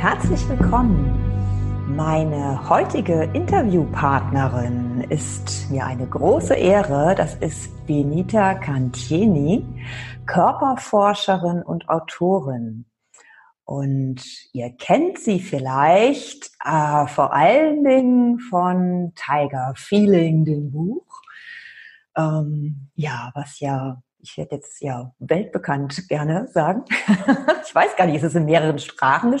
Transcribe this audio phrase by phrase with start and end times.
[0.00, 1.94] herzlich willkommen.
[1.94, 7.14] Meine heutige Interviewpartnerin ist mir eine große Ehre.
[7.14, 9.62] Das ist Benita Cantieni,
[10.24, 12.86] Körperforscherin und Autorin.
[13.64, 14.22] Und
[14.54, 21.20] ihr kennt sie vielleicht äh, vor allen Dingen von Tiger Feeling, dem Buch.
[22.16, 26.84] Ähm, ja, was ja ich werde jetzt ja weltbekannt gerne sagen.
[27.66, 29.34] ich weiß gar nicht, ist es in mehreren Sprachen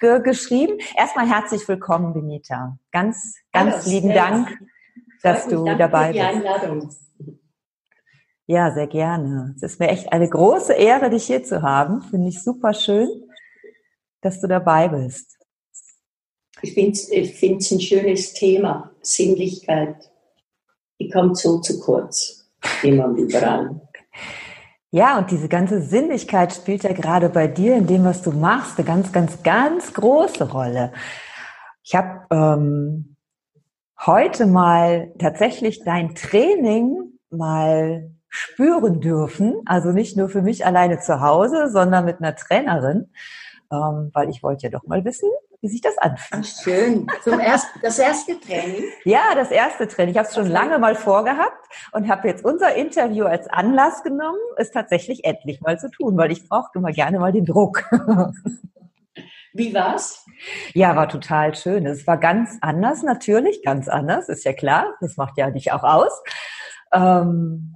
[0.00, 0.78] ge geschrieben.
[0.96, 2.78] Erstmal herzlich willkommen, Benita.
[2.90, 4.58] Ganz, ganz Hallo, lieben Dank,
[5.22, 6.24] dass du dabei bist.
[6.24, 6.90] Einladung.
[8.46, 9.54] Ja, sehr gerne.
[9.56, 12.02] Es ist mir echt eine große Ehre, dich hier zu haben.
[12.02, 13.08] Finde ich super schön,
[14.22, 15.36] dass du dabei bist.
[16.62, 20.10] Ich finde es ein schönes Thema, Sinnlichkeit.
[20.98, 22.50] Die kommt so zu kurz,
[22.82, 23.87] immer überall.
[24.90, 28.78] Ja, und diese ganze Sinnlichkeit spielt ja gerade bei dir in dem, was du machst,
[28.78, 30.92] eine ganz, ganz, ganz große Rolle.
[31.82, 33.16] Ich habe ähm,
[34.06, 39.60] heute mal tatsächlich dein Training mal spüren dürfen.
[39.66, 43.10] Also nicht nur für mich alleine zu Hause, sondern mit einer Trainerin,
[43.70, 45.28] ähm, weil ich wollte ja doch mal wissen,
[45.60, 46.44] wie sich das anfühlt.
[46.44, 47.06] Ach, schön.
[47.22, 48.84] Zum ersten, das erste Training?
[49.04, 50.12] Ja, das erste Training.
[50.12, 54.38] Ich habe es schon lange mal vorgehabt und habe jetzt unser Interview als Anlass genommen,
[54.56, 57.84] es tatsächlich endlich mal zu tun, weil ich brauchte immer gerne mal den Druck.
[59.52, 60.24] Wie war's?
[60.74, 61.86] Ja, war total schön.
[61.86, 64.94] Es war ganz anders, natürlich, ganz anders, ist ja klar.
[65.00, 66.12] Das macht ja dich auch aus.
[66.92, 67.74] Ähm,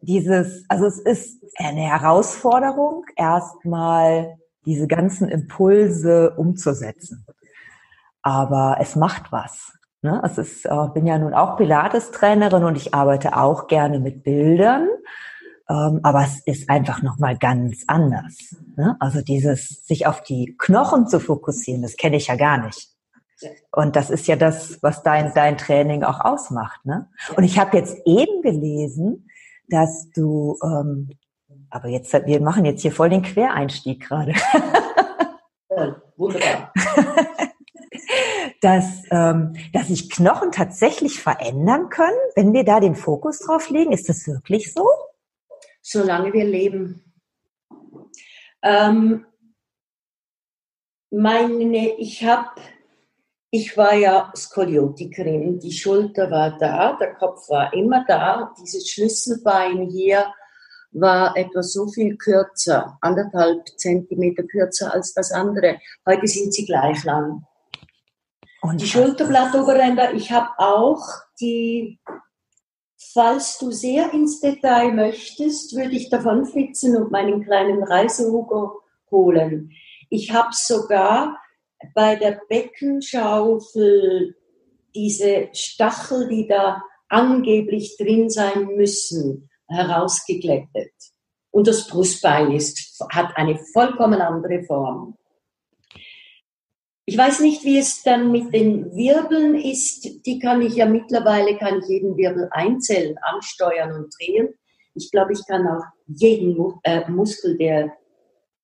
[0.00, 7.26] dieses, also es ist eine Herausforderung, erstmal diese ganzen Impulse umzusetzen.
[8.22, 9.72] Aber es macht was.
[10.02, 10.20] Ne?
[10.24, 14.88] Es ist, äh, bin ja nun auch Pilates-Trainerin und ich arbeite auch gerne mit Bildern.
[15.68, 18.54] Ähm, aber es ist einfach nochmal ganz anders.
[18.76, 18.96] Ne?
[19.00, 22.90] Also dieses, sich auf die Knochen zu fokussieren, das kenne ich ja gar nicht.
[23.72, 26.84] Und das ist ja das, was dein, dein Training auch ausmacht.
[26.84, 27.08] Ne?
[27.36, 29.28] Und ich habe jetzt eben gelesen,
[29.68, 31.10] dass du ähm,
[31.74, 34.32] aber jetzt, wir machen jetzt hier voll den Quereinstieg gerade.
[35.76, 36.72] Ja, wunderbar.
[38.60, 43.90] dass, ähm, dass sich Knochen tatsächlich verändern können, wenn wir da den Fokus drauf legen.
[43.90, 44.86] Ist das wirklich so?
[45.82, 47.12] Solange wir leben.
[48.62, 49.26] Ähm,
[51.10, 52.50] meine, ich habe,
[53.50, 59.88] ich war ja Skoliotikerin, die Schulter war da, der Kopf war immer da, dieses Schlüsselbein
[59.90, 60.32] hier
[60.94, 65.78] war etwa so viel kürzer, anderthalb Zentimeter kürzer als das andere.
[66.06, 67.44] Heute sind sie gleich lang.
[68.62, 71.02] Und die Schulterblattoberränder, ich habe auch
[71.40, 72.00] die,
[73.12, 78.80] falls du sehr ins Detail möchtest, würde ich davon flitzen und meinen kleinen Reisehugo
[79.10, 79.70] holen.
[80.08, 81.36] Ich habe sogar
[81.94, 84.34] bei der Beckenschaufel
[84.94, 90.92] diese Stachel, die da angeblich drin sein müssen, herausgeglättet.
[91.50, 95.16] Und das Brustbein ist, hat eine vollkommen andere Form.
[97.06, 100.24] Ich weiß nicht, wie es dann mit den Wirbeln ist.
[100.24, 104.54] Die kann ich ja mittlerweile, kann ich jeden Wirbel einzeln ansteuern und drehen.
[104.94, 107.92] Ich glaube, ich kann auch jeden äh, Muskel, der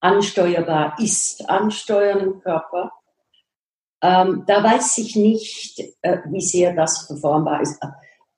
[0.01, 2.93] ansteuerbar ist, ansteuern im Körper.
[4.03, 7.79] Ähm, da weiß ich nicht, äh, wie sehr das verformbar ist,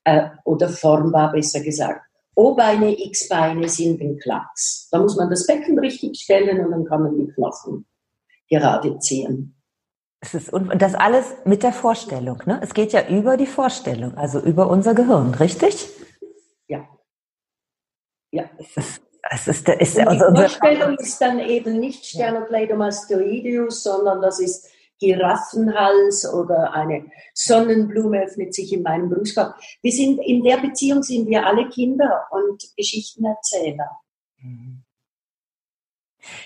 [0.03, 2.01] äh, oder formbar besser gesagt.
[2.35, 4.89] O-Beine, X-Beine sind ein Klacks.
[4.91, 7.85] Da muss man das Becken richtig stellen und dann kann man die Knochen
[8.49, 9.55] gerade ziehen.
[10.19, 12.59] Es ist, und das alles mit der Vorstellung, ne?
[12.63, 15.89] Es geht ja über die Vorstellung, also über unser Gehirn, richtig?
[16.67, 16.87] Ja.
[18.31, 18.49] Ja.
[18.57, 24.39] Es ist, es ist, ist, und die Vorstellung ist dann eben nicht Sternocleidomastoideus, sondern das
[24.39, 24.69] ist
[25.03, 29.55] Giraffenhals oder eine Sonnenblume öffnet sich in meinem Brustkorb.
[29.81, 33.89] Wir sind, in der Beziehung sind wir alle Kinder und Geschichtenerzähler.
[34.37, 34.83] Mhm.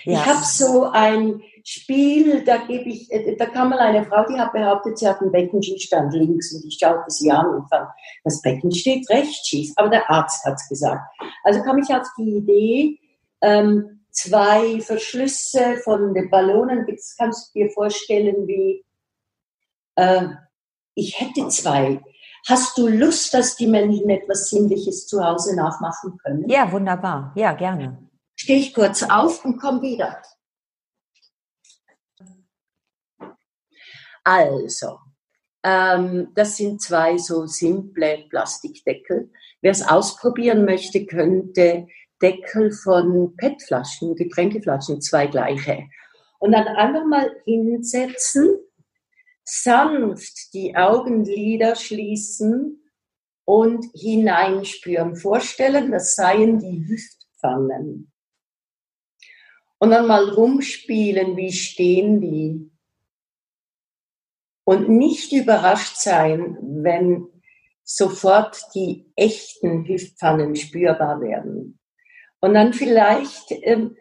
[0.04, 0.12] Ja.
[0.12, 4.38] Ich habe so ein Spiel, da gebe ich, äh, da kam mal eine Frau, die
[4.38, 7.88] hat behauptet, sie hat einen Beckenschießstand links und ich schaute sie an und fand,
[8.24, 11.02] das Becken steht recht schief, aber der Arzt hat es gesagt.
[11.44, 12.98] Also kam ich auf die Idee,
[13.40, 16.86] ähm, zwei Verschlüsse von den Ballonen.
[16.88, 18.84] Jetzt kannst du dir vorstellen, wie
[19.96, 20.28] äh,
[20.94, 22.02] ich hätte zwei.
[22.46, 26.48] Hast du Lust, dass die Menschen etwas Sinnliches zu Hause nachmachen können?
[26.48, 27.32] Ja, wunderbar.
[27.36, 28.08] Ja, gerne.
[28.36, 30.22] Stehe ich kurz auf und komme wieder.
[34.24, 34.98] Also,
[35.62, 39.30] ähm, das sind zwei so simple Plastikdeckel.
[39.60, 41.88] Wer es ausprobieren möchte, könnte
[42.22, 45.84] Deckel von PET-Flaschen, Getränkeflaschen, zwei gleiche.
[46.38, 48.58] Und dann einfach mal hinsetzen,
[49.44, 52.82] sanft die Augenlider schließen
[53.44, 55.16] und hineinspüren.
[55.16, 58.12] Vorstellen, das seien die Hüftpfannen.
[59.78, 62.70] Und dann mal rumspielen, wie stehen die.
[64.64, 67.26] Und nicht überrascht sein, wenn
[67.84, 71.78] sofort die echten Hüftpfannen spürbar werden.
[72.40, 73.96] Und dann vielleicht ähm,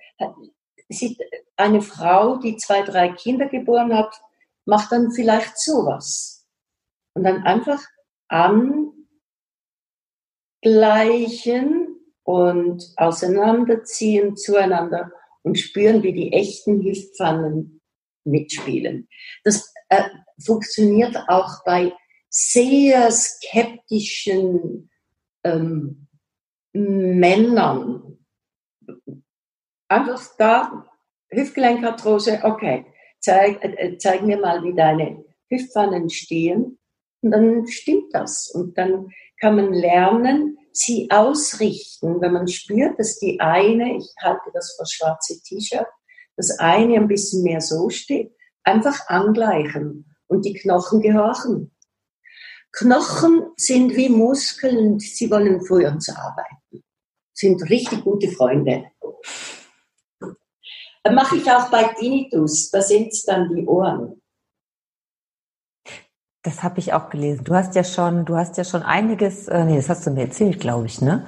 [0.89, 1.19] sieht
[1.55, 4.13] eine Frau, die zwei, drei Kinder geboren hat,
[4.65, 6.45] macht dann vielleicht sowas.
[7.13, 7.81] Und dann einfach
[10.61, 15.11] angleichen und auseinanderziehen zueinander
[15.43, 17.81] und spüren, wie die echten Hüftpfannen
[18.25, 19.07] mitspielen.
[19.43, 20.03] Das äh,
[20.43, 21.93] funktioniert auch bei
[22.29, 24.89] sehr skeptischen
[25.43, 26.07] ähm,
[26.73, 28.16] Männern.
[29.89, 30.85] Einfach da,
[31.29, 32.85] Hüftgelenkarthrose, okay,
[33.19, 36.77] zeig, äh, zeig mir mal, wie deine Hüftpfannen stehen.
[37.21, 38.49] Und dann stimmt das.
[38.53, 44.51] Und dann kann man lernen, sie ausrichten, wenn man spürt, dass die eine, ich halte
[44.53, 45.87] das für schwarze T-Shirt,
[46.35, 48.31] das eine ein bisschen mehr so steht,
[48.63, 51.71] einfach angleichen und die Knochen gehorchen.
[52.71, 56.83] Knochen sind wie Muskeln, sie wollen für uns arbeiten,
[57.37, 58.85] sind richtig gute Freunde.
[61.09, 64.21] Mache ich auch bei Tinnitus, da sind es dann die Ohren.
[66.43, 67.43] Das habe ich auch gelesen.
[67.45, 70.23] Du hast ja schon, du hast ja schon einiges, äh, nee, das hast du mir
[70.23, 71.25] erzählt, glaube ich, ne?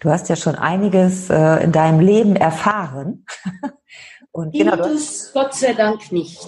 [0.00, 3.24] Du hast ja schon einiges äh, in deinem Leben erfahren.
[4.32, 6.46] Und Tinnitus, genau, Gott sei Dank nicht.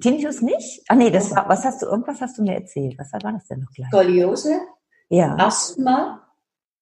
[0.00, 0.82] Tinnitus nicht?
[0.88, 2.98] Ah nee, das war, was hast du, irgendwas hast du mir erzählt.
[2.98, 3.88] Was war das denn noch gleich?
[3.88, 4.60] Skoliose,
[5.08, 5.36] ja.
[5.36, 6.21] Asthma,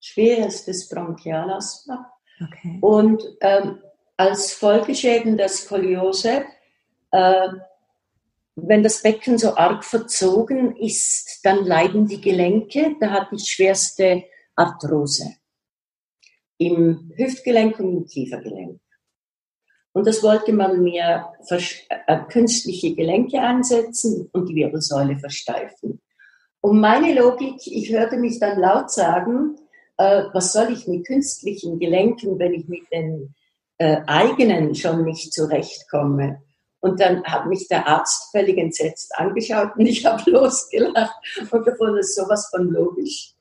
[0.01, 2.11] schwerestes Bronchialasthma.
[2.43, 2.79] Okay.
[2.81, 3.79] Und ähm,
[4.17, 6.45] als Folgeschäden der Skoliose
[7.13, 7.49] äh,
[8.57, 12.97] wenn das Becken so arg verzogen ist, dann leiden die Gelenke.
[13.01, 14.25] Da hatte ich schwerste
[14.55, 15.37] Arthrose
[16.59, 18.81] im Hüftgelenk und im Kiefergelenk.
[19.93, 26.01] Und das wollte man mir äh, künstliche Gelenke ansetzen und die Wirbelsäule versteifen.
[26.61, 29.57] Und meine Logik, ich hörte mich dann laut sagen,
[30.01, 33.35] äh, was soll ich mit künstlichen Gelenken, wenn ich mit den
[33.77, 36.41] äh, eigenen schon nicht zurechtkomme?
[36.81, 41.15] Und dann hat mich der Arzt völlig entsetzt angeschaut und ich habe losgelacht
[41.51, 43.35] und gefunden, das ist sowas von logisch.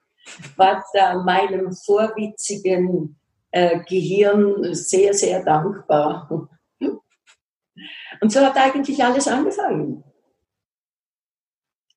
[0.57, 3.17] War da meinem vorwitzigen
[3.51, 6.49] äh, Gehirn sehr, sehr dankbar.
[8.21, 10.03] Und so hat eigentlich alles angefangen.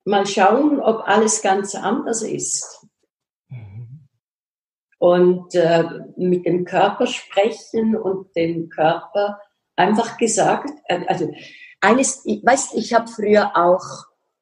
[0.05, 2.82] Mal schauen, ob alles ganz anders ist.
[5.03, 5.83] Und äh,
[6.17, 9.41] mit dem Körper sprechen und den Körper
[9.75, 11.29] einfach gesagt, äh, also
[11.81, 13.83] eines, ich, weißt, ich habe früher auch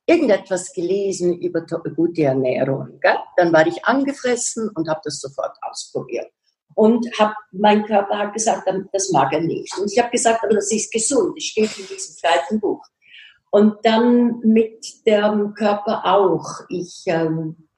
[0.05, 3.01] irgendetwas gelesen über gute Ernährung.
[3.01, 3.17] Gell?
[3.39, 6.31] Dann war ich angefressen und habe das sofort ausprobiert.
[6.75, 9.75] Und hab, mein Körper hat gesagt, das mag er nicht.
[9.79, 12.85] Und ich habe gesagt, aber das ist gesund, das steht in diesem zweiten Buch.
[13.51, 16.67] Und dann mit dem Körper auch.
[16.69, 17.70] Ich ähm,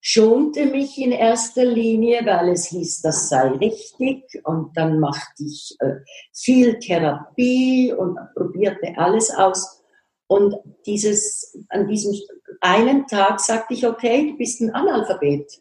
[0.00, 4.40] schonte mich in erster Linie, weil es hieß, das sei richtig.
[4.44, 5.96] Und dann machte ich äh,
[6.32, 9.82] viel Therapie und probierte alles aus.
[10.26, 10.54] Und
[10.86, 12.14] dieses, an diesem
[12.60, 15.60] einen Tag sagte ich, okay, du bist ein Analphabet.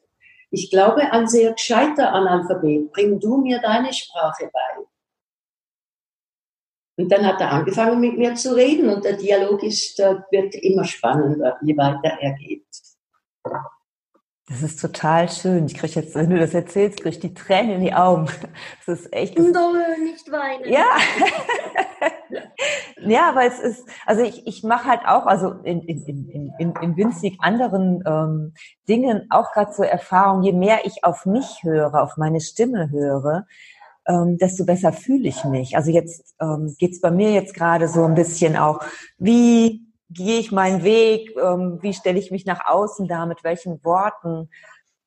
[0.51, 2.91] Ich glaube, ein sehr gescheiter Analphabet.
[2.91, 4.83] Bring du mir deine Sprache bei.
[6.97, 10.83] Und dann hat er angefangen mit mir zu reden und der Dialog ist, wird immer
[10.83, 12.65] spannender, je weiter er geht.
[14.49, 15.67] Das ist total schön.
[15.67, 18.27] Ich kriege jetzt, wenn du das erzählst, kriege ich die Tränen in die Augen.
[18.85, 19.37] Das ist echt.
[19.37, 20.67] Das no, nicht weinen.
[20.67, 20.85] Ja.
[23.07, 26.73] ja, aber es ist, also ich, ich mache halt auch, also in, in, in, in,
[26.81, 28.53] in winzig anderen ähm,
[28.87, 33.45] Dingen auch gerade zur Erfahrung, je mehr ich auf mich höre, auf meine Stimme höre,
[34.07, 35.75] ähm, desto besser fühle ich mich.
[35.77, 38.79] Also jetzt ähm, geht's bei mir jetzt gerade so ein bisschen auch,
[39.19, 43.83] wie gehe ich meinen Weg, ähm, wie stelle ich mich nach außen da, mit welchen
[43.83, 44.49] Worten.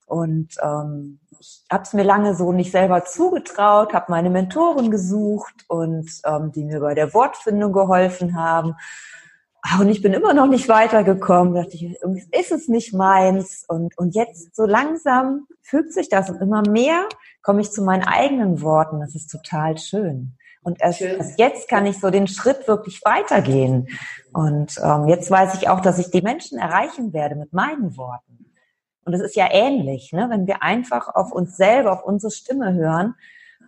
[0.06, 5.64] Und ähm, ich habe es mir lange so nicht selber zugetraut, habe meine Mentoren gesucht
[5.68, 8.76] und ähm, die mir bei der Wortfindung geholfen haben.
[9.62, 11.54] Ah, und ich bin immer noch nicht weitergekommen.
[11.54, 13.64] Da dachte ich, irgendwie ist es nicht meins.
[13.68, 17.08] Und, und jetzt so langsam fügt sich das und immer mehr
[17.42, 19.00] komme ich zu meinen eigenen Worten.
[19.00, 20.36] Das ist total schön.
[20.62, 23.88] Und erst, erst, jetzt kann ich so den Schritt wirklich weitergehen.
[24.32, 28.32] Und ähm, jetzt weiß ich auch, dass ich die Menschen erreichen werde mit meinen Worten.
[29.04, 30.28] Und es ist ja ähnlich, ne?
[30.30, 33.16] wenn wir einfach auf uns selber, auf unsere Stimme hören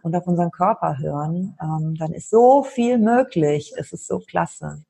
[0.02, 3.74] und auf unseren Körper hören, ähm, dann ist so viel möglich.
[3.76, 4.84] Es ist so klasse.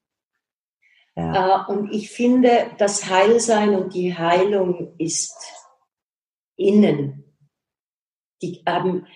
[1.17, 1.67] Ja.
[1.69, 5.37] Äh, und ich finde, das Heilsein und die Heilung ist
[6.57, 7.25] innen.
[8.43, 9.07] Die, ähm,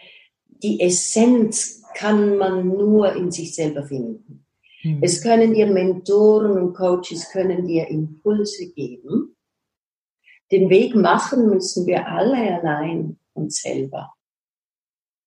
[0.63, 4.47] die Essenz kann man nur in sich selber finden.
[4.83, 5.01] Mhm.
[5.03, 9.37] Es können dir Mentoren und Coaches können dir Impulse geben.
[10.51, 14.15] Den Weg machen müssen wir alle allein und selber.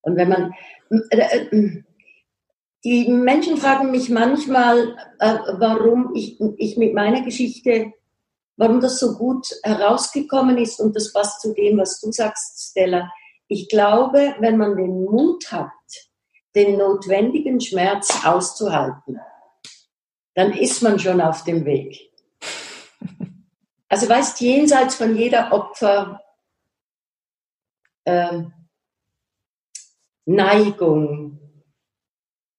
[0.02, 0.54] Und wenn man,
[2.84, 7.94] die Menschen fragen mich manchmal, äh, warum ich, ich mit meiner Geschichte,
[8.58, 13.12] warum das so gut herausgekommen ist und das passt zu dem, was du sagst, Stella.
[13.54, 15.74] Ich glaube, wenn man den Mut hat,
[16.56, 19.20] den notwendigen Schmerz auszuhalten,
[20.36, 22.14] dann ist man schon auf dem Weg.
[23.90, 26.22] Also weißt, jenseits von jeder Opfer
[28.06, 28.54] ähm,
[30.26, 31.38] Neigung,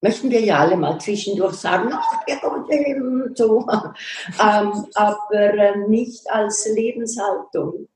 [0.03, 2.27] möchten wir ja alle mal zwischendurch sagen, ach,
[3.35, 3.61] so,
[4.39, 7.89] ähm, aber äh, nicht als Lebenshaltung.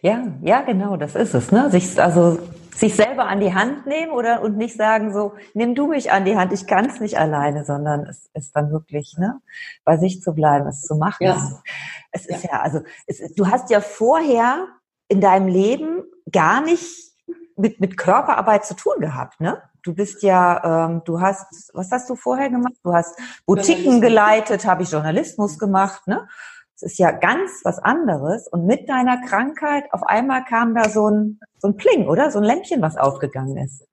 [0.00, 1.52] Ja, ja, genau, das ist es.
[1.52, 1.70] Ne?
[1.70, 2.38] Sich, also
[2.74, 6.24] sich selber an die Hand nehmen oder und nicht sagen so, nimm du mich an
[6.24, 9.40] die Hand, ich kann es nicht alleine, sondern es ist dann wirklich, ne,
[9.84, 11.24] bei sich zu bleiben, es zu machen.
[11.24, 11.62] Ja.
[12.10, 14.68] Es ist ja, ja also es, du hast ja vorher
[15.08, 17.12] in deinem Leben gar nicht
[17.56, 19.62] mit, mit Körperarbeit zu tun gehabt, ne?
[19.84, 22.74] Du bist ja, ähm, du hast, was hast du vorher gemacht?
[22.84, 26.28] Du hast Boutiquen geleitet, habe ich Journalismus gemacht, ne?
[26.74, 28.48] Es ist ja ganz was anderes.
[28.48, 32.30] Und mit deiner Krankheit auf einmal kam da so ein, so ein Pling, oder?
[32.30, 33.86] So ein Lämpchen, was aufgegangen ist.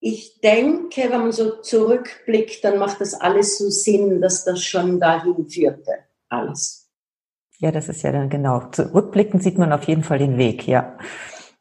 [0.00, 5.00] Ich denke, wenn man so zurückblickt, dann macht das alles so Sinn, dass das schon
[5.00, 5.92] dahin führte.
[6.28, 6.90] Alles.
[7.58, 8.68] Ja, das ist ja dann genau.
[8.70, 10.98] Zurückblickend sieht man auf jeden Fall den Weg, ja.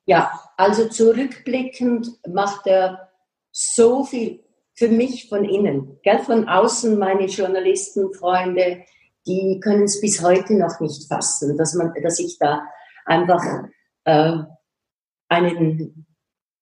[0.05, 3.09] Ja, also zurückblickend macht er
[3.51, 4.43] so viel
[4.75, 5.99] für mich von innen.
[6.03, 6.19] Gell?
[6.19, 8.83] Von außen meine Journalistenfreunde,
[9.25, 12.63] die können es bis heute noch nicht fassen, dass, man, dass ich da
[13.05, 13.43] einfach
[14.05, 14.37] äh,
[15.29, 16.05] einen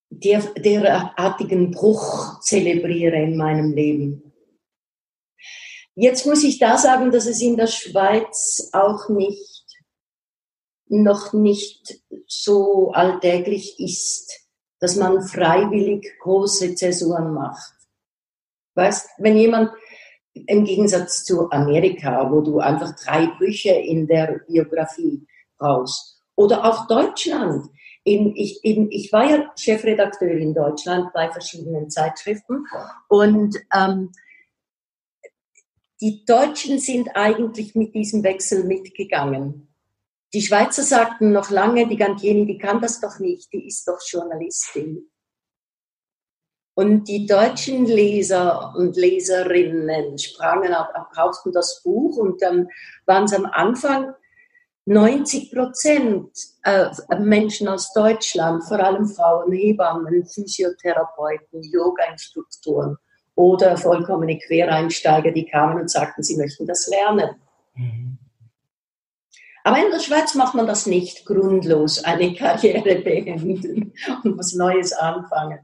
[0.09, 4.33] der, derartigen Bruch zelebriere in meinem Leben.
[5.95, 9.61] Jetzt muss ich da sagen, dass es in der Schweiz auch nicht
[10.91, 14.41] noch nicht so alltäglich ist,
[14.79, 17.73] dass man freiwillig große Zäsuren macht.
[18.75, 19.71] Weißt, wenn jemand
[20.33, 25.25] im Gegensatz zu Amerika, wo du einfach drei Brüche in der Biografie
[25.57, 27.67] brauchst, oder auch Deutschland.
[28.03, 32.65] Eben, ich, eben, ich war ja Chefredakteur in Deutschland bei verschiedenen Zeitschriften
[33.07, 34.11] und ähm,
[36.01, 39.67] die Deutschen sind eigentlich mit diesem Wechsel mitgegangen.
[40.33, 43.99] Die Schweizer sagten noch lange, die Gantieni, die kann das doch nicht, die ist doch
[44.09, 45.10] Journalistin.
[46.81, 52.69] Und die deutschen Leser und Leserinnen sprangen auf, kauften das Buch und dann
[53.05, 54.15] waren es am Anfang
[54.85, 56.31] 90 Prozent
[56.63, 56.87] äh,
[57.19, 62.97] Menschen aus Deutschland, vor allem Frauen, Hebammen, Physiotherapeuten, Yoga-Instruktoren
[63.35, 67.29] oder vollkommene Quereinsteiger, die kamen und sagten, sie möchten das lernen.
[67.75, 68.17] Mhm.
[69.63, 74.93] Aber in der Schweiz macht man das nicht grundlos, eine Karriere beenden und was Neues
[74.93, 75.59] anfangen.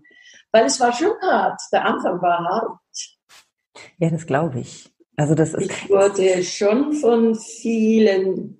[0.57, 1.61] Weil es war schon hart.
[1.71, 2.79] Der Anfang war hart.
[3.99, 4.91] Ja, das glaube ich.
[5.15, 5.69] Also das ist.
[5.69, 8.59] Ich wurde schon von vielen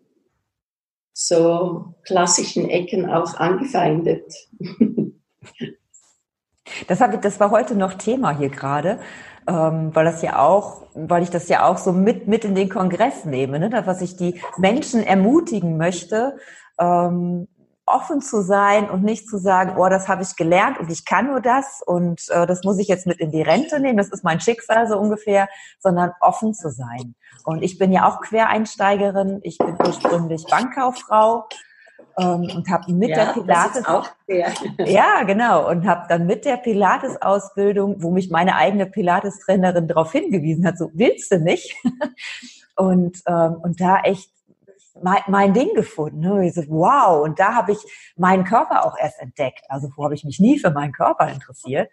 [1.12, 4.32] so klassischen Ecken auch angefeindet.
[6.88, 9.00] Das, hab, das war heute noch Thema hier gerade,
[9.48, 12.70] ähm, weil das ja auch, weil ich das ja auch so mit mit in den
[12.70, 13.72] Kongress nehme, ne?
[13.86, 16.38] was ich die Menschen ermutigen möchte,
[16.78, 17.48] ähm,
[17.88, 21.28] offen zu sein und nicht zu sagen, oh, das habe ich gelernt und ich kann
[21.28, 24.24] nur das und äh, das muss ich jetzt mit in die Rente nehmen, das ist
[24.24, 25.48] mein Schicksal so ungefähr,
[25.80, 27.16] sondern offen zu sein.
[27.46, 31.48] Und ich bin ja auch Quereinsteigerin, ich bin ursprünglich Bankkauffrau
[32.20, 35.70] ähm, und habe mit ja, der Pilates auch ja genau.
[35.70, 40.66] Und habe dann mit der Pilates Ausbildung, wo mich meine eigene Pilates Trainerin darauf hingewiesen
[40.66, 41.76] hat, so willst du nicht?
[42.76, 44.30] Und ähm, und da echt
[45.04, 46.20] mein, mein Ding gefunden.
[46.20, 46.48] Ne?
[46.48, 47.80] Ich so, wow und da habe ich
[48.16, 49.66] meinen Körper auch erst entdeckt.
[49.70, 51.90] Also wo habe ich mich nie für meinen Körper interessiert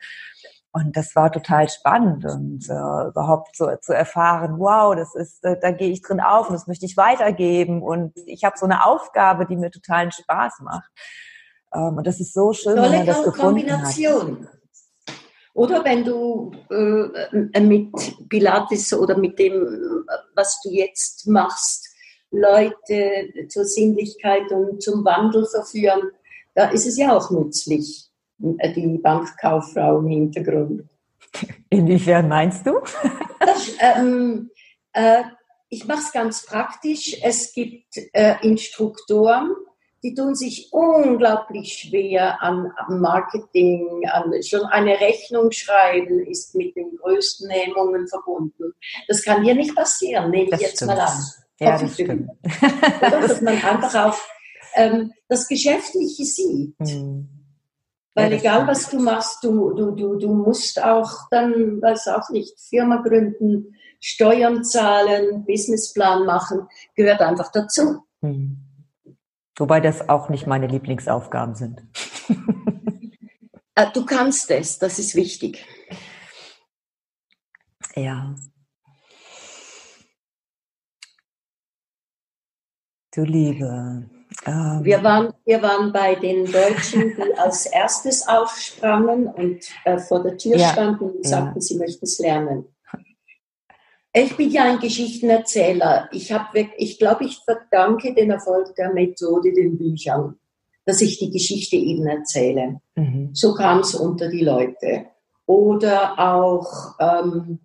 [0.76, 5.56] und das war total spannend und äh, überhaupt so zu erfahren, wow, das ist, äh,
[5.60, 8.84] da gehe ich drin auf und das möchte ich weitergeben und ich habe so eine
[8.84, 10.90] Aufgabe, die mir totalen Spaß macht.
[11.72, 14.48] Ähm, und das ist so schön, Tolle wenn man das gefunden Kombination.
[14.48, 15.14] Hat.
[15.54, 17.92] Oder wenn du äh, mit
[18.28, 21.83] Pilates oder mit dem, was du jetzt machst,
[22.34, 26.10] Leute zur Sinnlichkeit und zum Wandel verführen,
[26.54, 30.84] da ist es ja auch nützlich die Bankkauffrau im Hintergrund.
[31.70, 32.80] Inwiefern meinst du?
[33.40, 34.50] Das, ähm,
[34.92, 35.22] äh,
[35.68, 37.16] ich mache es ganz praktisch.
[37.22, 39.50] Es gibt äh, Instruktoren,
[40.02, 46.76] die tun sich unglaublich schwer an, an Marketing, an schon eine Rechnung schreiben ist mit
[46.76, 48.74] den größten Hemmungen verbunden.
[49.08, 50.92] Das kann hier nicht passieren, nehme ich jetzt stimmt.
[50.92, 51.43] mal an.
[51.60, 52.30] Ja, das stimmt.
[53.00, 54.18] Oder, dass man einfach auch
[54.74, 56.74] ähm, das Geschäftliche sieht.
[56.80, 57.28] Hm.
[58.14, 58.68] Weil Ja, egal stimmt.
[58.70, 63.74] was du machst, du, du, du, du musst auch dann, weiß auch nicht, Firma gründen,
[64.00, 68.04] Steuern zahlen, Businessplan machen, gehört einfach dazu.
[68.22, 68.58] Hm.
[69.56, 71.82] Wobei das auch nicht meine Lieblingsaufgaben sind.
[73.76, 75.66] Äh, Du kannst es, das ist wichtig.
[77.96, 78.36] Ja.
[83.14, 84.02] Du Liebe.
[84.46, 90.22] Ähm, Wir waren, wir waren bei den Deutschen, die als erstes aufsprangen und äh, vor
[90.22, 91.30] der Tür Ja, standen und ja.
[91.30, 92.64] sagten, sie möchten es lernen.
[94.12, 96.08] Ich bin ja ein Geschichtenerzähler.
[96.12, 100.36] Ich habe, ich glaube, ich verdanke den Erfolg der Methode den Büchern,
[100.84, 102.80] dass ich die Geschichte eben erzähle.
[102.94, 103.30] mhm.
[103.32, 105.06] So kam es unter die Leute.
[105.46, 107.58] Oder auch ähm,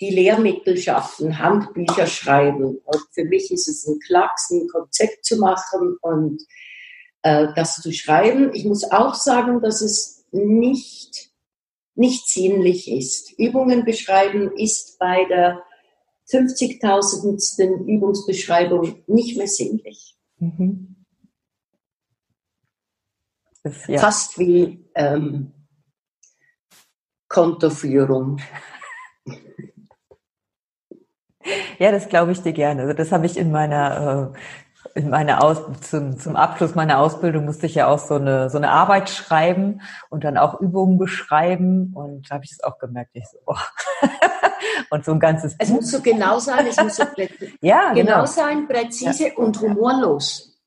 [0.00, 2.78] die Lehrmittelschaften, Handbücher schreiben.
[2.84, 6.42] Und für mich ist es ein Klacks, ein Konzept zu machen und
[7.22, 8.54] äh, das zu schreiben.
[8.54, 11.30] Ich muss auch sagen, dass es nicht,
[11.94, 13.32] nicht sinnlich ist.
[13.38, 15.62] Übungen beschreiben ist bei der
[16.30, 17.86] 50.000.
[17.86, 20.16] Übungsbeschreibung nicht mehr sinnlich.
[20.38, 20.94] Mhm.
[23.86, 23.98] Ja.
[23.98, 25.52] Fast wie ähm,
[27.28, 28.40] Kontoführung.
[31.78, 32.82] ja, das glaube ich dir gerne.
[32.82, 34.38] Also das habe ich in meiner äh,
[34.94, 38.58] in meiner Aus zum, zum Abschluss meiner Ausbildung musste ich ja auch so eine so
[38.58, 43.10] eine Arbeit schreiben und dann auch Übungen beschreiben und da habe ich es auch gemerkt,
[43.14, 43.56] ich so, oh.
[44.90, 47.04] und so ein ganzes Es muss so genau sein, es muss so
[47.60, 50.58] ja genau genau sein, präzise und humorlos.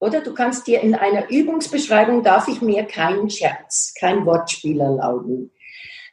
[0.00, 5.52] Oder du kannst dir in einer Übungsbeschreibung, darf ich mir keinen Scherz, kein Wortspiel erlauben.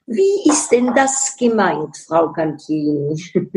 [0.08, 3.22] Wie ist denn das gemeint, Frau Cantini?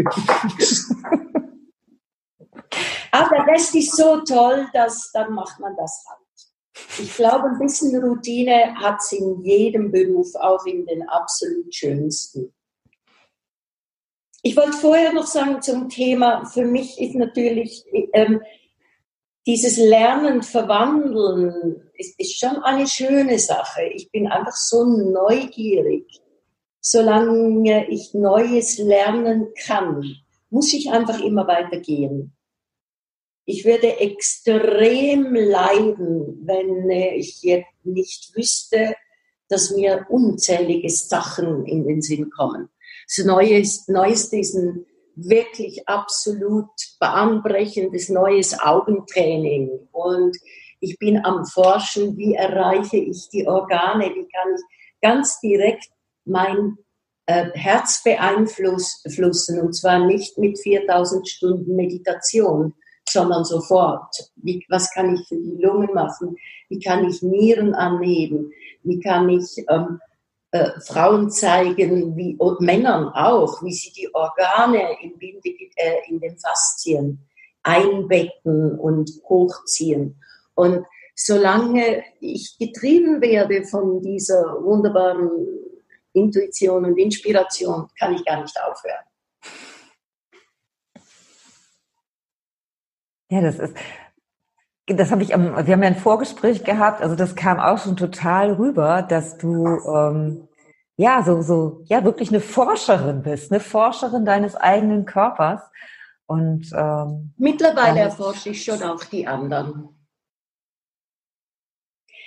[3.13, 6.19] Aber der Rest ist so toll, dass dann macht man das halt.
[6.99, 12.53] Ich glaube, ein bisschen Routine hat es in jedem Beruf, auch in den absolut schönsten.
[14.43, 18.41] Ich wollte vorher noch sagen zum Thema, für mich ist natürlich ähm,
[19.47, 23.83] dieses Lernen, Verwandeln, ist, ist schon eine schöne Sache.
[23.95, 26.07] Ich bin einfach so neugierig.
[26.81, 30.03] Solange ich Neues lernen kann,
[30.49, 32.33] muss ich einfach immer weitergehen.
[33.45, 38.95] Ich würde extrem leiden, wenn ich jetzt nicht wüsste,
[39.49, 42.69] dass mir unzählige Sachen in den Sinn kommen.
[43.07, 49.89] Das Neueste ist ein wirklich absolut bahnbrechendes neues Augentraining.
[49.93, 50.37] Und
[50.79, 54.63] ich bin am Forschen, wie erreiche ich die Organe, wie kann ich
[55.03, 55.89] ganz direkt
[56.31, 56.79] mein
[57.27, 59.61] äh, Herz beeinflussen.
[59.61, 62.75] Und zwar nicht mit 4000 Stunden Meditation,
[63.09, 64.15] sondern sofort.
[64.37, 66.37] Wie, was kann ich für die Lungen machen?
[66.69, 68.53] Wie kann ich Nieren anheben?
[68.83, 70.01] Wie kann ich ähm,
[70.53, 76.19] äh, Frauen zeigen, wie, und Männern auch, wie sie die Organe in, Binde, äh, in
[76.21, 77.21] den Faszien
[77.63, 80.21] einbetten und hochziehen.
[80.55, 85.31] Und solange ich getrieben werde von dieser wunderbaren
[86.13, 89.05] Intuition und Inspiration, kann ich gar nicht aufhören.
[93.31, 93.77] Ja, das ist,
[94.87, 97.97] das habe ich am, wir haben ja ein Vorgespräch gehabt, also das kam auch schon
[97.97, 100.49] total rüber, dass du, ähm,
[100.97, 105.63] ja, so, so, ja, wirklich eine Forscherin bist, eine Forscherin deines eigenen Körpers.
[106.27, 110.00] Und, ähm, Mittlerweile erforsche ich schon auch die anderen.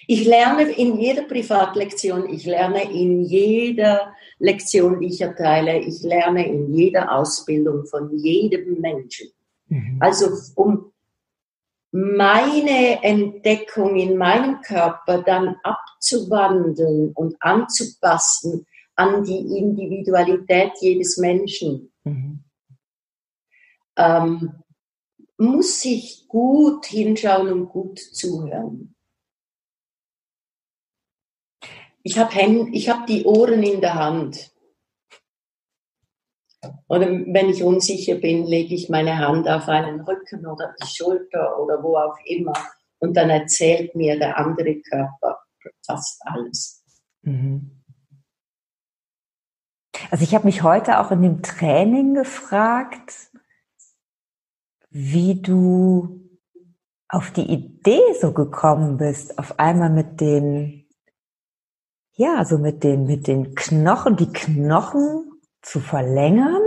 [0.07, 6.47] Ich lerne in jeder Privatlektion, ich lerne in jeder Lektion, die ich erteile, ich lerne
[6.47, 9.29] in jeder Ausbildung von jedem Menschen.
[9.99, 10.91] Also um
[11.91, 22.43] meine Entdeckung in meinem Körper dann abzuwandeln und anzupassen an die Individualität jedes Menschen, Mhm.
[23.95, 24.53] ähm,
[25.37, 28.92] muss ich gut hinschauen und gut zuhören.
[32.03, 34.51] Ich habe hab die Ohren in der Hand.
[36.87, 41.59] Oder wenn ich unsicher bin, lege ich meine Hand auf einen Rücken oder die Schulter
[41.59, 42.53] oder wo auch immer
[42.99, 45.39] und dann erzählt mir der andere Körper
[45.85, 46.83] fast alles.
[47.21, 47.83] Mhm.
[50.09, 53.31] Also ich habe mich heute auch in dem Training gefragt,
[54.89, 56.29] wie du
[57.09, 60.82] auf die Idee so gekommen bist, auf einmal mit den,
[62.15, 66.61] ja, so mit den, mit den Knochen, die Knochen zu verlängern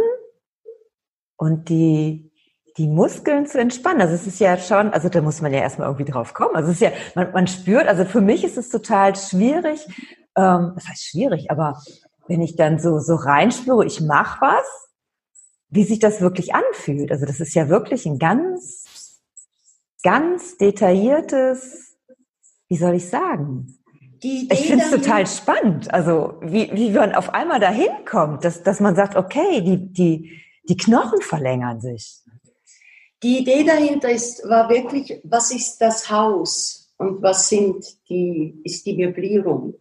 [1.37, 2.33] und die,
[2.77, 4.01] die Muskeln zu entspannen.
[4.01, 6.57] Also es ist ja schon, also da muss man ja erstmal irgendwie drauf kommen.
[6.57, 9.87] Also es ist ja, man, man spürt, also für mich ist es total schwierig,
[10.37, 11.81] ähm, das heißt schwierig, aber
[12.27, 14.89] wenn ich dann so, so reinspüre, ich mache was,
[15.69, 17.13] wie sich das wirklich anfühlt.
[17.13, 19.21] Also das ist ja wirklich ein ganz,
[20.03, 21.97] ganz detailliertes,
[22.69, 23.76] wie soll ich sagen?
[24.23, 28.81] Ich finde es total spannend, also wie, wie man auf einmal dahin kommt, dass, dass
[28.81, 32.23] man sagt, okay, die, die, die Knochen verlängern sich.
[33.23, 38.85] Die Idee dahinter ist, war wirklich, was ist das Haus und was sind die, ist
[38.87, 39.75] die Möblierung?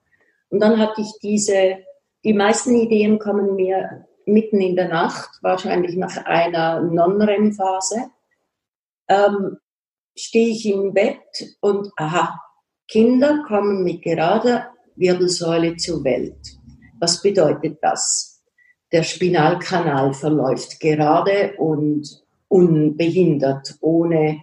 [0.49, 1.79] Und dann hatte ich diese,
[2.23, 8.09] die meisten Ideen kommen mir mitten in der Nacht, wahrscheinlich nach einer Non-REM-Phase,
[9.07, 9.57] ähm,
[10.15, 11.19] stehe ich im Bett
[11.59, 12.39] und aha,
[12.87, 16.37] Kinder kommen mit gerader Wirbelsäule zur Welt.
[16.99, 18.43] Was bedeutet das?
[18.91, 24.41] Der Spinalkanal verläuft gerade und unbehindert, ohne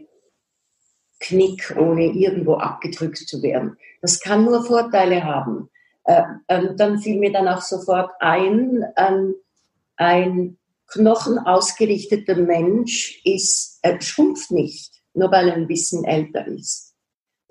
[1.20, 3.76] Knick, ohne irgendwo abgedrückt zu werden.
[4.00, 5.70] Das kann nur Vorteile haben.
[6.04, 9.32] Äh, äh, dann fiel mir dann auch sofort ein, äh,
[9.96, 16.91] ein knochenausgerichteter Mensch ist, äh, schrumpft nicht, nur weil er ein bisschen älter ist.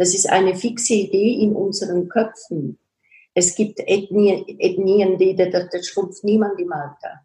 [0.01, 2.79] Das ist eine fixe Idee in unseren Köpfen.
[3.35, 7.23] Es gibt Ethnien, Ethnien die, da, da schrumpft niemand im Alter.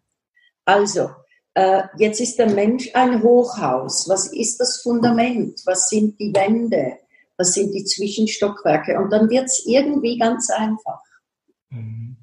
[0.63, 1.09] Also,
[1.55, 4.07] äh, jetzt ist der Mensch ein Hochhaus.
[4.07, 5.59] Was ist das Fundament?
[5.65, 6.99] Was sind die Wände?
[7.35, 8.99] Was sind die Zwischenstockwerke?
[8.99, 11.01] Und dann wird es irgendwie ganz einfach.
[11.71, 12.15] Mhm.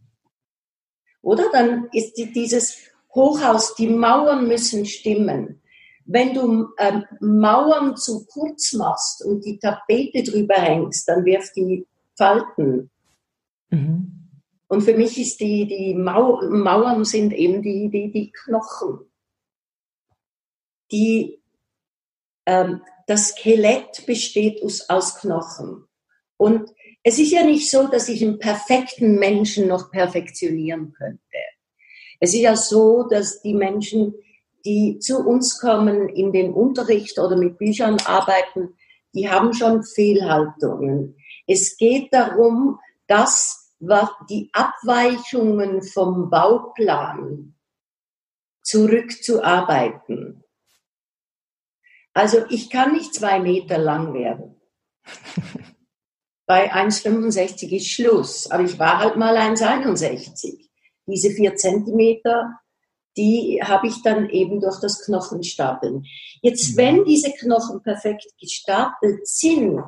[1.21, 2.77] Oder dann ist die, dieses
[3.13, 5.61] Hochhaus, die Mauern müssen stimmen.
[6.07, 11.87] Wenn du ähm, Mauern zu kurz machst und die Tapete drüber hängst, dann wirft die
[12.17, 12.91] Falten.
[13.71, 14.15] Mhm.
[14.69, 19.01] Und für mich ist die, die Mau Mauern sind eben die, die, die Knochen.
[20.91, 21.41] Die,
[22.47, 25.85] ähm, das Skelett besteht aus, aus Knochen.
[26.37, 26.71] Und
[27.03, 31.21] es ist ja nicht so, dass ich einen perfekten Menschen noch perfektionieren könnte.
[32.19, 34.15] Es ist ja so, dass die Menschen,
[34.65, 38.75] die zu uns kommen in den Unterricht oder mit Büchern arbeiten,
[39.15, 41.17] die haben schon Fehlhaltungen.
[41.47, 43.75] Es geht darum, dass
[44.31, 47.55] die Abweichungen vom Bauplan
[48.63, 50.43] zurückzuarbeiten.
[52.15, 54.61] Also ich kann nicht zwei Meter lang werden.
[56.47, 58.51] Bei 1,65 ist Schluss.
[58.51, 60.65] Aber ich war halt mal 1,61
[61.07, 62.59] diese vier Zentimeter,
[63.17, 66.05] die habe ich dann eben durch das Knochenstapeln.
[66.43, 66.77] Jetzt, mhm.
[66.77, 69.85] wenn diese Knochen perfekt gestapelt sind,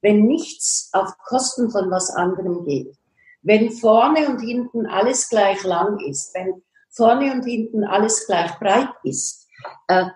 [0.00, 2.96] wenn nichts auf Kosten von was anderem geht,
[3.42, 8.90] wenn vorne und hinten alles gleich lang ist, wenn vorne und hinten alles gleich breit
[9.02, 9.46] ist,
[9.88, 10.06] äh,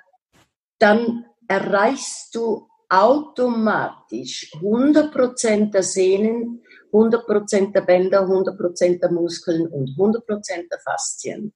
[0.78, 6.62] dann erreichst du automatisch 100% der Sehnen
[6.92, 11.54] 100% der Bänder, 100% der Muskeln und 100% der Faszien.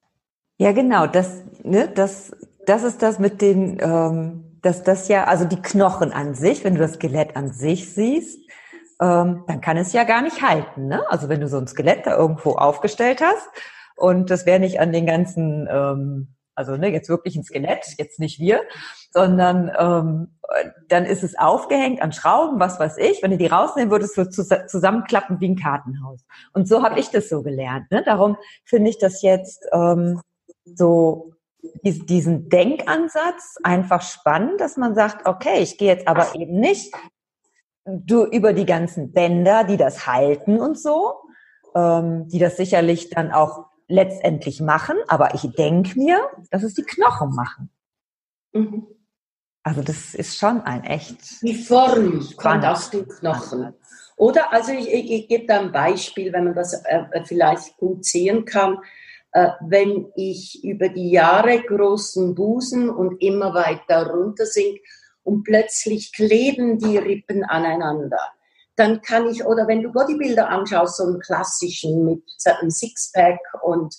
[0.58, 1.06] Ja, genau.
[1.06, 2.32] Das, ne, das,
[2.66, 6.74] das ist das mit den, ähm, dass das ja, also die Knochen an sich, wenn
[6.74, 8.40] du das Skelett an sich siehst,
[9.00, 10.88] ähm, dann kann es ja gar nicht halten.
[10.88, 11.02] Ne?
[11.10, 13.48] Also wenn du so ein Skelett da irgendwo aufgestellt hast
[13.96, 18.18] und das wäre nicht an den ganzen ähm, also ne, jetzt wirklich ein Skelett, jetzt
[18.18, 18.62] nicht wir,
[19.12, 20.38] sondern ähm,
[20.88, 23.22] dann ist es aufgehängt an Schrauben, was weiß ich.
[23.22, 26.24] Wenn du die rausnehmen würdest, wird es zusammenklappen wie ein Kartenhaus.
[26.54, 27.90] Und so habe ich das so gelernt.
[27.90, 28.02] Ne?
[28.04, 30.20] Darum finde ich das jetzt ähm,
[30.74, 31.32] so
[31.82, 36.94] diesen Denkansatz einfach spannend, dass man sagt, okay, ich gehe jetzt aber eben nicht
[37.86, 41.14] du über die ganzen Bänder, die das halten und so,
[41.74, 46.18] ähm, die das sicherlich dann auch letztendlich machen, aber ich denke mir,
[46.50, 47.70] dass es die Knochen machen.
[48.52, 48.86] Mhm.
[49.62, 51.42] Also das ist schon ein echt.
[51.42, 53.74] Die Form kommt aus den Knochen.
[54.16, 58.04] Oder, also ich, ich, ich gebe da ein Beispiel, wenn man das äh, vielleicht gut
[58.04, 58.78] sehen kann.
[59.36, 64.78] Äh, wenn ich über die Jahre großen Busen und immer weiter runter sink
[65.24, 68.18] und plötzlich kleben die Rippen aneinander
[68.76, 73.94] dann kann ich, oder wenn du Bodybuilder anschaust, so einen klassischen mit einem Sixpack und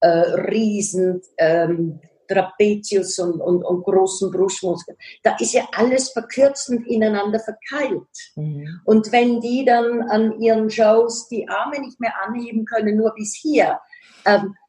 [0.00, 4.96] äh, riesen ähm, Trapezius und, und, und großen Brustmuskeln.
[5.22, 8.06] Da ist ja alles verkürzt und ineinander verkeilt.
[8.36, 8.80] Mhm.
[8.84, 13.34] Und wenn die dann an ihren Shows die Arme nicht mehr anheben können, nur bis
[13.34, 13.80] hier,
[14.24, 14.61] ähm, äh, äh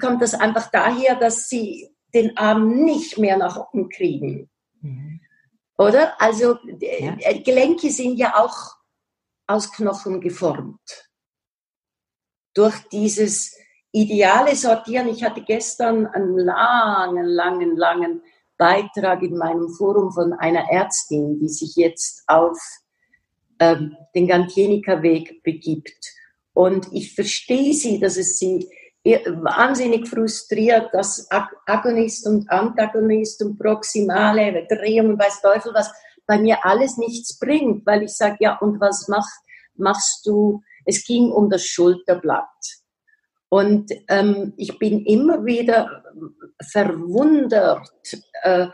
[0.00, 4.50] kommt das einfach daher, dass sie den Arm nicht mehr nach oben kriegen.
[4.80, 5.20] Mhm.
[5.76, 6.20] Oder?
[6.20, 7.16] Also ja.
[7.18, 8.76] Äh, Gelenke sind ja auch
[9.46, 11.10] aus Knochen geformt.
[12.54, 13.56] Durch dieses
[13.94, 15.08] ideale Sortieren.
[15.08, 18.22] Ich hatte gestern einen langen, langen, langen
[18.56, 22.58] Beitrag in meinem Forum von einer Ärztin, die sich jetzt auf
[23.60, 26.12] ähm, den Gantjenika-Weg begibt.
[26.52, 28.68] Und ich verstehe sie, dass es sie
[29.04, 31.28] wahnsinnig frustriert, dass
[31.66, 35.92] Agonist und Antagonist und Proximale, Drehung und weiß Teufel was,
[36.26, 39.28] bei mir alles nichts bringt, weil ich sage, ja, und was mach,
[39.74, 40.62] machst du?
[40.86, 42.48] Es ging um das Schulterblatt.
[43.50, 46.02] Und ähm, ich bin immer wieder
[46.60, 47.88] verwundert
[48.42, 48.68] äh,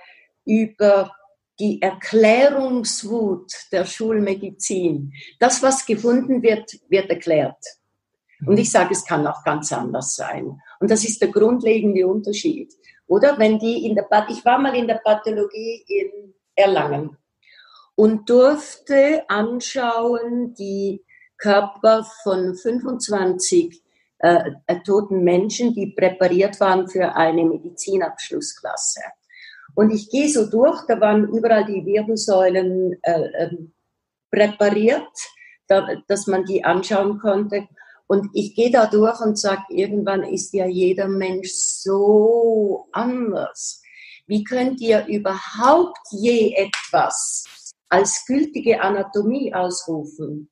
[0.45, 1.12] über
[1.59, 5.12] die Erklärungswut der Schulmedizin.
[5.38, 7.62] Das, was gefunden wird, wird erklärt.
[8.46, 10.61] Und ich sage, es kann auch ganz anders sein.
[10.79, 12.72] Und das ist der grundlegende Unterschied.
[13.07, 17.16] Oder wenn die in der, ich war mal in der Pathologie in Erlangen
[17.96, 21.05] und durfte anschauen die
[21.37, 23.83] Körper von 25
[24.22, 29.00] äh, äh, toten Menschen, die präpariert waren für eine Medizinabschlussklasse.
[29.74, 33.57] Und ich gehe so durch, da waren überall die Wirbelsäulen äh, äh,
[34.31, 35.09] präpariert,
[35.66, 37.66] da, dass man die anschauen konnte.
[38.11, 43.81] Und ich gehe da durch und sage, irgendwann ist ja jeder Mensch so anders.
[44.27, 47.44] Wie könnt ihr überhaupt je etwas
[47.88, 50.51] als gültige Anatomie ausrufen?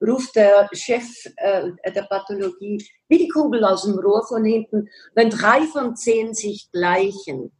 [0.00, 1.04] Ruft der Chef
[1.36, 6.32] äh, der Pathologie wie die Kugel aus dem Rohr von hinten, wenn drei von zehn
[6.32, 7.52] sich gleichen,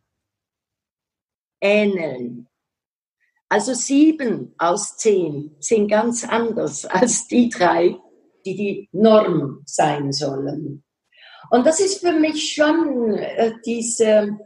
[1.61, 2.49] ähneln.
[3.51, 7.99] Also sieben aus zehn sind ganz anders als die drei,
[8.45, 10.85] die die Norm sein sollen.
[11.51, 14.39] Und das ist für mich schon äh, diese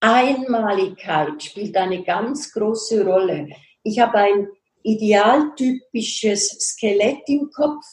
[0.00, 3.48] Einmaligkeit spielt eine ganz große Rolle.
[3.82, 4.48] Ich habe ein
[4.82, 7.84] idealtypisches Skelett im Kopf,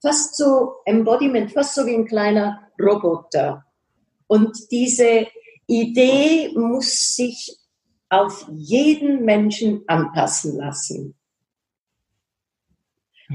[0.00, 3.64] fast so Embodiment, fast so wie ein kleiner Roboter.
[4.26, 5.28] Und diese
[5.66, 7.56] Idee muss sich
[8.08, 11.14] auf jeden Menschen anpassen lassen.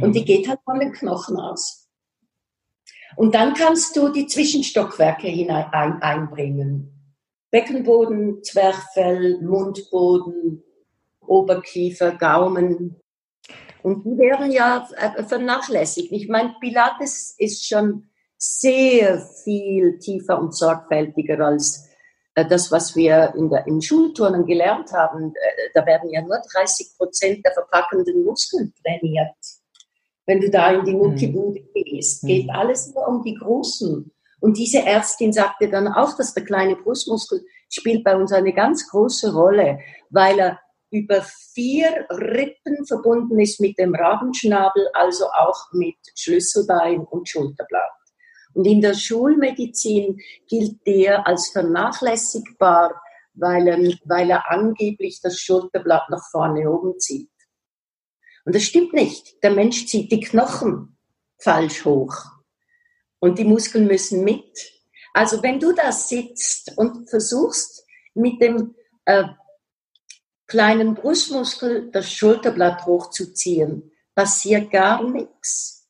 [0.01, 0.25] Und die mhm.
[0.25, 1.87] geht halt von den Knochen aus.
[3.15, 6.93] Und dann kannst du die Zwischenstockwerke hinein ein, einbringen.
[7.51, 10.63] Beckenboden, Zwerchfell, Mundboden,
[11.21, 13.01] Oberkiefer, Gaumen.
[13.83, 16.11] Und die werden ja äh, vernachlässigt.
[16.11, 21.87] Ich meine, Pilates ist schon sehr viel tiefer und sorgfältiger als
[22.35, 25.33] äh, das, was wir in der, in Schulturnen gelernt haben.
[25.33, 29.35] Äh, da werden ja nur 30 Prozent der verpackenden Muskeln trainiert.
[30.27, 31.83] Wenn du da in die Muckibude mhm.
[31.83, 32.51] gehst, geht mhm.
[32.51, 34.11] alles nur um die Großen.
[34.39, 38.87] Und diese Ärztin sagte dann auch, dass der kleine Brustmuskel spielt bei uns eine ganz
[38.89, 40.59] große Rolle, weil er
[40.91, 41.21] über
[41.53, 47.91] vier Rippen verbunden ist mit dem Rabenschnabel, also auch mit Schlüsselbein und Schulterblatt.
[48.53, 53.01] Und in der Schulmedizin gilt der als vernachlässigbar,
[53.33, 57.29] weil er, weil er angeblich das Schulterblatt nach vorne oben zieht.
[58.47, 59.43] Und das stimmt nicht.
[59.43, 60.97] Der Mensch zieht die Knochen
[61.37, 62.15] falsch hoch.
[63.19, 64.71] Und die Muskeln müssen mit.
[65.13, 69.25] Also wenn du da sitzt und versuchst mit dem äh,
[70.47, 75.89] kleinen Brustmuskel das Schulterblatt hochzuziehen, passiert gar nichts.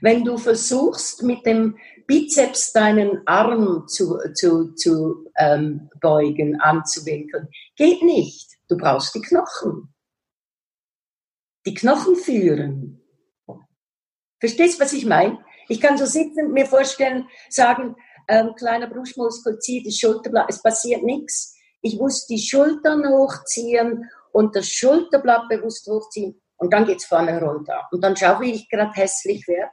[0.00, 1.78] Wenn du versuchst mit dem
[2.08, 8.50] Bizeps deinen Arm zu, zu, zu ähm, beugen, anzuwinkeln, geht nicht.
[8.66, 9.93] Du brauchst die Knochen
[11.66, 13.00] die Knochen führen.
[14.38, 15.38] Verstehst was ich meine?
[15.68, 17.96] Ich kann so sitzen, mir vorstellen, sagen,
[18.28, 21.56] ähm, kleiner Brustmuskel zieht das Schulterblatt, es passiert nichts.
[21.80, 27.88] Ich muss die Schultern hochziehen und das Schulterblatt bewusst hochziehen und dann geht's vorne runter.
[27.90, 29.70] Und dann schau, wie ich gerade hässlich werde.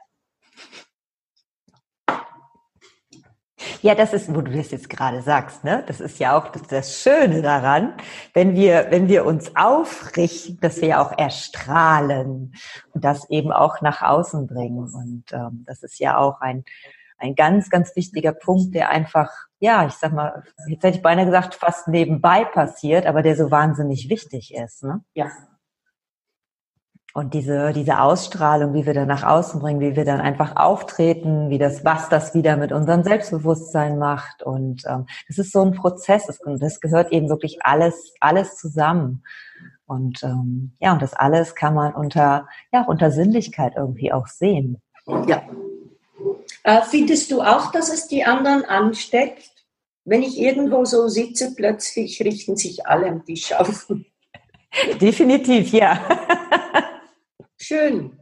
[3.82, 5.82] Ja, das ist, wo du das jetzt gerade sagst, ne?
[5.88, 7.94] Das ist ja auch das, das, Schöne daran,
[8.32, 12.54] wenn wir, wenn wir uns aufrichten, dass wir ja auch erstrahlen
[12.92, 14.88] und das eben auch nach außen bringen.
[14.94, 16.64] Und ähm, das ist ja auch ein,
[17.18, 21.26] ein ganz, ganz wichtiger Punkt, der einfach, ja, ich sag mal, jetzt hätte ich beinahe
[21.26, 25.02] gesagt, fast nebenbei passiert, aber der so wahnsinnig wichtig ist, ne?
[25.14, 25.26] Ja.
[27.14, 31.50] Und diese, diese Ausstrahlung, wie wir dann nach außen bringen, wie wir dann einfach auftreten,
[31.50, 34.42] wie das, was das wieder mit unserem Selbstbewusstsein macht.
[34.42, 36.26] Und ähm, das ist so ein Prozess.
[36.26, 39.24] Das, das gehört eben wirklich alles, alles zusammen.
[39.84, 44.80] Und ähm, ja, und das alles kann man unter, ja, unter Sinnlichkeit irgendwie auch sehen.
[45.26, 45.42] Ja.
[46.64, 49.50] Äh, findest du auch, dass es die anderen ansteckt?
[50.04, 53.86] Wenn ich irgendwo so sitze, plötzlich richten sich alle am Tisch auf.
[55.00, 56.00] Definitiv, ja.
[57.62, 58.18] Schön.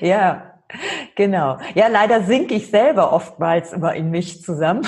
[0.00, 0.60] Ja,
[1.16, 1.56] genau.
[1.74, 4.86] Ja, leider sinke ich selber oftmals immer in mich zusammen.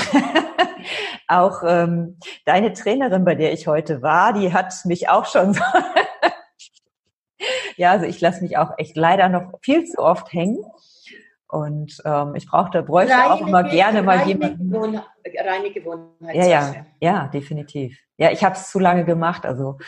[1.29, 5.62] auch ähm, deine Trainerin, bei der ich heute war, die hat mich auch schon so
[7.77, 10.62] ja, also ich lasse mich auch echt leider noch viel zu oft hängen.
[11.49, 14.71] Und ähm, ich brauchte, bräuchte reine, auch immer gerne mal jemanden.
[14.71, 15.01] Gewohn
[15.47, 16.37] reine Gewohnheit.
[16.37, 17.99] Ja, ja, ja, definitiv.
[18.19, 19.47] Ja, ich habe es zu lange gemacht.
[19.47, 19.79] Also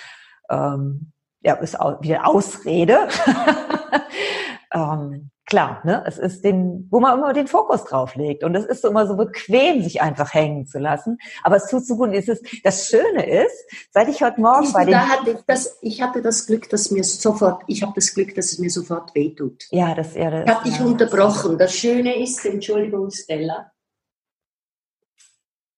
[0.49, 3.09] ähm, ja, ist auch wieder Ausrede.
[4.73, 6.05] ähm, klar, ne?
[6.07, 8.45] Es ist den, wo man immer den Fokus drauf legt.
[8.45, 11.19] Und es ist so immer so bequem, sich einfach hängen zu lassen.
[11.43, 12.13] Aber es tut so gut.
[12.13, 14.93] Es ist, das Schöne ist, seit ich heute Morgen bei den.
[14.93, 18.35] Da hatte ich, das, ich hatte das Glück, dass mir sofort, ich habe das Glück,
[18.35, 19.65] dass es mir sofort wehtut.
[19.71, 21.59] Ja, das, ja, das Ich habe dich ja, unterbrochen.
[21.59, 23.73] Das Schöne ist, Entschuldigung, Stella.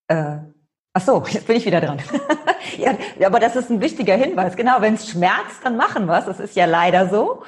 [0.08, 0.38] Äh,
[0.94, 2.02] Ach so, jetzt bin ich wieder dran.
[2.78, 4.56] ja, aber das ist ein wichtiger Hinweis.
[4.56, 6.24] Genau, wenn es schmerzt, dann machen wir es.
[6.24, 7.44] Das ist ja leider so.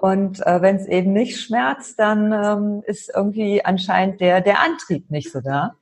[0.00, 5.10] Und äh, wenn es eben nicht schmerzt, dann ähm, ist irgendwie anscheinend der, der Antrieb
[5.10, 5.74] nicht so da.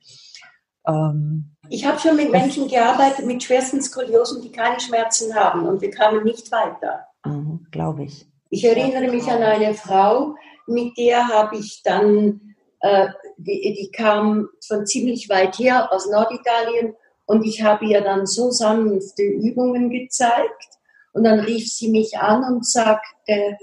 [0.87, 5.81] Ähm, ich habe schon mit Menschen gearbeitet mit schwersten Skoliosen, die keine Schmerzen haben und
[5.81, 7.05] wir kamen nicht weiter.
[7.25, 8.25] Mhm, Glaube ich.
[8.49, 14.47] Ich erinnere mich an eine Frau, mit der habe ich dann, äh, die, die kam
[14.65, 20.77] von ziemlich weit her aus Norditalien und ich habe ihr dann so sanfte Übungen gezeigt
[21.11, 23.57] und dann rief sie mich an und sagte,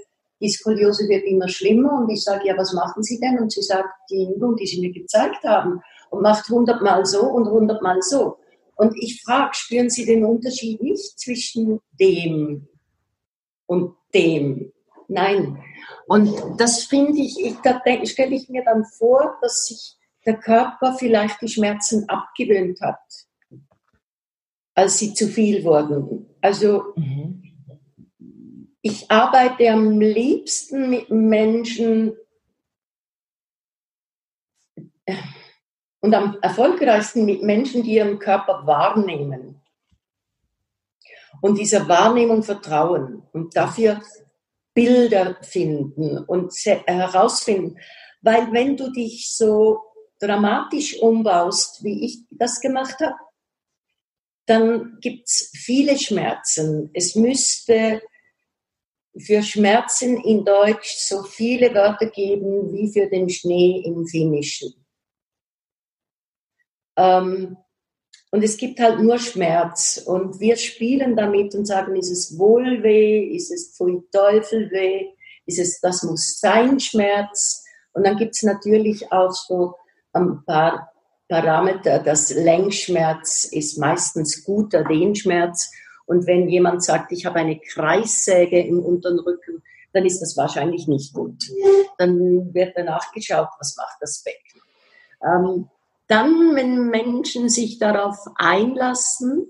[0.45, 3.39] die Skoliose wird immer schlimmer und ich sage, ja, was machen Sie denn?
[3.39, 5.81] Und sie sagt, die Übung, die Sie mir gezeigt haben
[6.11, 8.37] und macht hundertmal so und hundertmal so.
[8.75, 12.67] Und ich frage, spüren Sie den Unterschied nicht zwischen dem
[13.65, 14.71] und dem?
[15.07, 15.57] Nein.
[16.07, 20.95] Und das finde ich, ich da stelle ich mir dann vor, dass sich der Körper
[20.99, 22.99] vielleicht die Schmerzen abgewöhnt hat,
[24.75, 26.27] als sie zu viel wurden.
[26.41, 27.54] Also mhm
[28.85, 32.15] ich arbeite am liebsten mit Menschen
[36.01, 39.59] und am erfolgreichsten mit Menschen, die ihren Körper wahrnehmen
[41.41, 44.03] und dieser Wahrnehmung vertrauen und dafür
[44.75, 47.79] Bilder finden und herausfinden.
[48.21, 49.81] Weil wenn du dich so
[50.19, 53.15] dramatisch umbaust, wie ich das gemacht habe,
[54.45, 56.91] dann gibt es viele Schmerzen.
[56.93, 58.03] Es müsste
[59.17, 64.73] für Schmerzen in Deutsch so viele Wörter geben wie für den Schnee im Finnischen.
[66.97, 67.57] Ähm,
[68.31, 70.03] und es gibt halt nur Schmerz.
[70.05, 75.07] Und wir spielen damit und sagen, ist es Wohlweh, ist es Pfui Teufel weh,
[75.45, 77.63] ist es, das muss sein Schmerz.
[77.93, 79.75] Und dann gibt es natürlich auch so
[80.11, 80.91] ein paar
[81.29, 81.99] Parameter.
[81.99, 85.71] Das Längsschmerz ist meistens guter Dehnschmerz
[86.05, 89.63] und wenn jemand sagt, ich habe eine Kreissäge im unteren Rücken,
[89.93, 91.43] dann ist das wahrscheinlich nicht gut.
[91.97, 94.61] Dann wird danach geschaut, was macht das Becken.
[95.23, 95.69] Ähm,
[96.07, 99.47] dann, wenn Menschen sich darauf einlassen,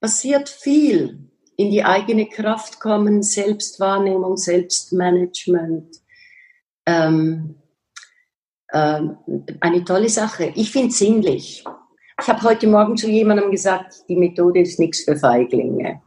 [0.00, 1.30] passiert viel.
[1.56, 6.00] In die eigene Kraft kommen, Selbstwahrnehmung, Selbstmanagement.
[6.86, 7.56] Ähm,
[8.72, 9.18] ähm,
[9.60, 10.52] eine tolle Sache.
[10.56, 11.64] Ich finde es sinnlich.
[12.24, 16.00] Ich habe heute Morgen zu jemandem gesagt, die Methode ist nichts für Feiglinge.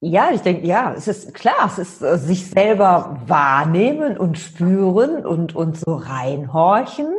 [0.00, 5.24] Ja, ich denke, ja, es ist klar, es ist äh, sich selber wahrnehmen und spüren
[5.24, 7.14] und, und so reinhorchen.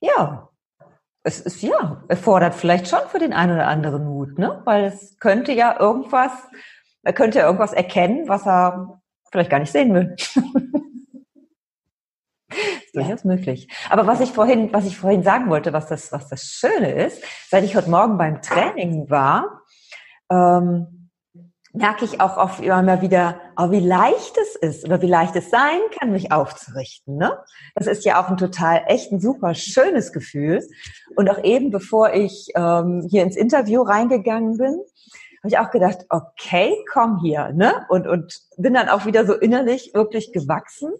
[0.00, 0.48] Ja,
[1.24, 4.62] es ist ja, erfordert vielleicht schon für den einen oder anderen Mut, ne?
[4.64, 6.30] Weil es könnte ja irgendwas,
[7.02, 9.00] er könnte ja irgendwas erkennen, was er
[9.32, 10.14] vielleicht gar nicht sehen will.
[12.92, 13.30] durchaus ja.
[13.30, 13.68] möglich.
[13.90, 17.22] Aber was ich vorhin, was ich vorhin sagen wollte, was das, was das Schöne ist,
[17.48, 19.62] seit ich heute Morgen beim Training war,
[20.30, 21.10] ähm,
[21.72, 25.50] merke ich auch oft immer wieder, oh, wie leicht es ist oder wie leicht es
[25.50, 27.16] sein kann, mich aufzurichten.
[27.16, 27.38] Ne?
[27.74, 30.66] Das ist ja auch ein total, echt ein super schönes Gefühl.
[31.14, 34.80] Und auch eben, bevor ich ähm, hier ins Interview reingegangen bin,
[35.40, 37.86] habe ich auch gedacht, okay, komm hier, ne?
[37.88, 40.90] Und, und bin dann auch wieder so innerlich wirklich gewachsen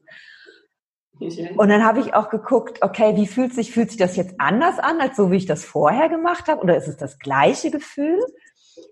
[1.21, 4.79] und dann habe ich auch geguckt, okay, wie fühlt sich, fühlt sich das jetzt anders
[4.79, 6.63] an, als so wie ich das vorher gemacht habe?
[6.63, 8.21] Oder ist es das gleiche Gefühl?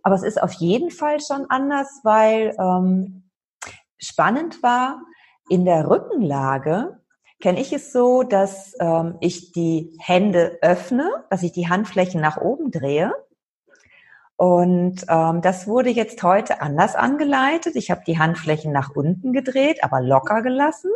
[0.02, 3.24] aber es ist auf jeden Fall schon anders, weil ähm,
[3.98, 5.02] spannend war,
[5.48, 7.00] in der Rückenlage
[7.40, 12.36] kenne ich es so, dass ähm, ich die Hände öffne, dass ich die Handflächen nach
[12.36, 13.12] oben drehe.
[14.36, 17.74] Und ähm, das wurde jetzt heute anders angeleitet.
[17.74, 20.90] Ich habe die Handflächen nach unten gedreht, aber locker gelassen.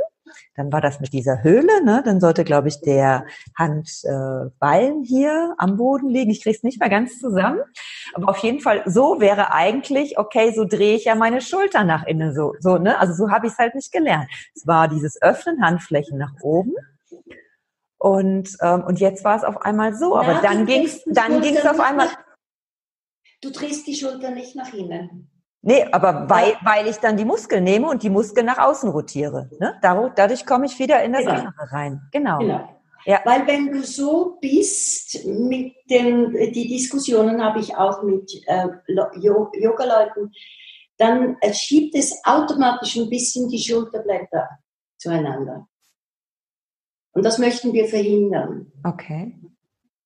[0.55, 2.03] Dann war das mit dieser Höhle, ne?
[2.05, 3.27] Dann sollte, glaube ich, der
[3.57, 6.31] Handballen äh, hier am Boden liegen.
[6.31, 7.61] Ich kriege es nicht mehr ganz zusammen.
[8.15, 12.07] Aber auf jeden Fall, so wäre eigentlich, okay, so drehe ich ja meine Schulter nach
[12.07, 12.35] innen.
[12.35, 12.99] So, so, ne?
[12.99, 14.29] Also so habe ich es halt nicht gelernt.
[14.55, 16.75] Es war dieses Öffnen, Handflächen nach oben.
[17.99, 20.17] Und, ähm, und jetzt war es auf einmal so.
[20.17, 22.09] Aber Na, dann ging es dann ging's auf einmal.
[23.43, 25.30] Du drehst die Schulter nicht nach innen.
[25.63, 29.51] Nee, aber weil, weil ich dann die Muskeln nehme und die Muskeln nach außen rotiere.
[29.59, 29.79] Ne?
[29.83, 31.35] Dadurch, dadurch komme ich wieder in das genau.
[31.35, 32.01] Innere rein.
[32.13, 32.39] Genau.
[32.39, 32.69] genau.
[33.05, 33.21] Ja.
[33.25, 40.33] Weil wenn du so bist, mit den, die Diskussionen habe ich auch mit äh, Yoga-Leuten,
[40.97, 44.49] dann äh, schiebt es automatisch ein bisschen die Schulterblätter
[44.99, 45.67] zueinander.
[47.13, 48.71] Und das möchten wir verhindern.
[48.85, 49.35] Okay.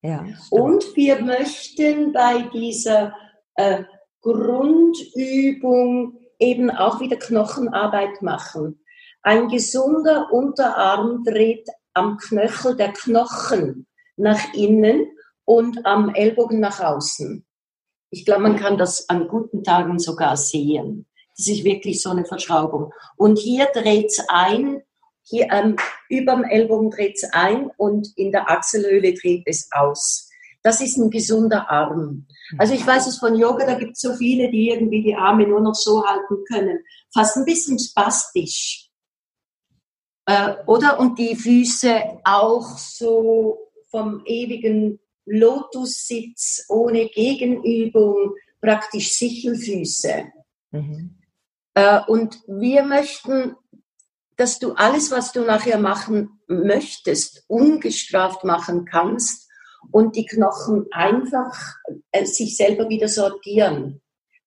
[0.02, 0.24] Ja.
[0.50, 3.14] Und wir möchten bei dieser
[3.56, 3.82] äh,
[4.24, 8.82] Grundübung eben auch wieder Knochenarbeit machen.
[9.22, 15.06] Ein gesunder Unterarm dreht am Knöchel der Knochen nach innen
[15.44, 17.44] und am Ellbogen nach außen.
[18.10, 21.06] Ich glaube, man kann das an guten Tagen sogar sehen.
[21.36, 22.92] Das ist wirklich so eine Verschraubung.
[23.16, 24.82] Und hier dreht es ein,
[25.22, 25.76] hier ähm,
[26.08, 30.30] über dem Ellbogen dreht es ein und in der Achselhöhle dreht es aus.
[30.64, 32.26] Das ist ein gesunder Arm.
[32.56, 35.46] Also ich weiß es von Yoga, da gibt es so viele, die irgendwie die Arme
[35.46, 36.82] nur noch so halten können.
[37.12, 38.88] Fast ein bisschen spastisch.
[40.24, 40.98] Äh, oder?
[40.98, 50.32] Und die Füße auch so vom ewigen Lotussitz ohne Gegenübung, praktisch Sichelfüße.
[50.70, 51.18] Mhm.
[51.74, 53.54] Äh, und wir möchten,
[54.38, 59.43] dass du alles, was du nachher machen möchtest, ungestraft machen kannst
[59.90, 61.76] und die Knochen einfach
[62.12, 64.00] äh, sich selber wieder sortieren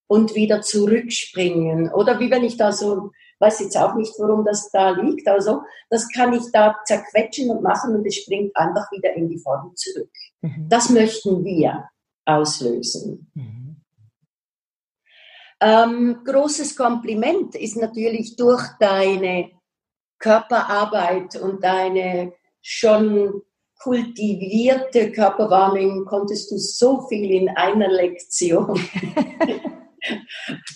[0.07, 1.91] und wieder zurückspringen.
[1.91, 5.61] Oder wie wenn ich da so, weiß jetzt auch nicht, warum das da liegt, also
[5.89, 9.73] das kann ich da zerquetschen und machen und es springt einfach wieder in die Form
[9.75, 10.09] zurück.
[10.41, 10.67] Mhm.
[10.69, 11.89] Das möchten wir
[12.25, 13.31] auslösen.
[13.33, 13.67] Mhm.
[15.59, 19.51] Ähm, großes Kompliment ist natürlich durch deine
[20.19, 23.41] Körperarbeit und deine schon
[23.79, 28.79] kultivierte Körperwahrnehmung konntest du so viel in einer Lektion.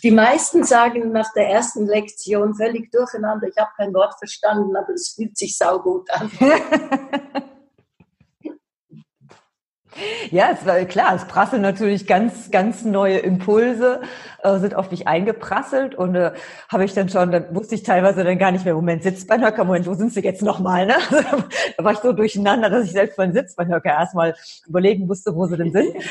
[0.04, 4.93] Die meisten sagen nach der ersten Lektion völlig durcheinander, ich habe kein Wort verstanden, aber
[4.93, 6.30] es fühlt sich saugut an.
[10.32, 14.02] Ja, es war klar, es prasseln natürlich ganz, ganz neue Impulse,
[14.43, 16.32] äh, sind auf mich eingeprasselt und äh,
[16.70, 19.88] habe ich dann schon, dann wusste ich teilweise dann gar nicht mehr, Moment, Sitzbeinhöcker, Moment,
[19.88, 20.86] wo sind sie jetzt nochmal?
[20.86, 20.95] Ne?
[21.78, 24.36] da war ich so durcheinander, dass ich selbst meinen Sitzbeinhöcker erstmal
[24.68, 25.95] überlegen musste, wo sie denn sind.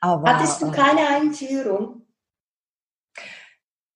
[0.00, 2.02] Aber, Hattest du keine Einführung?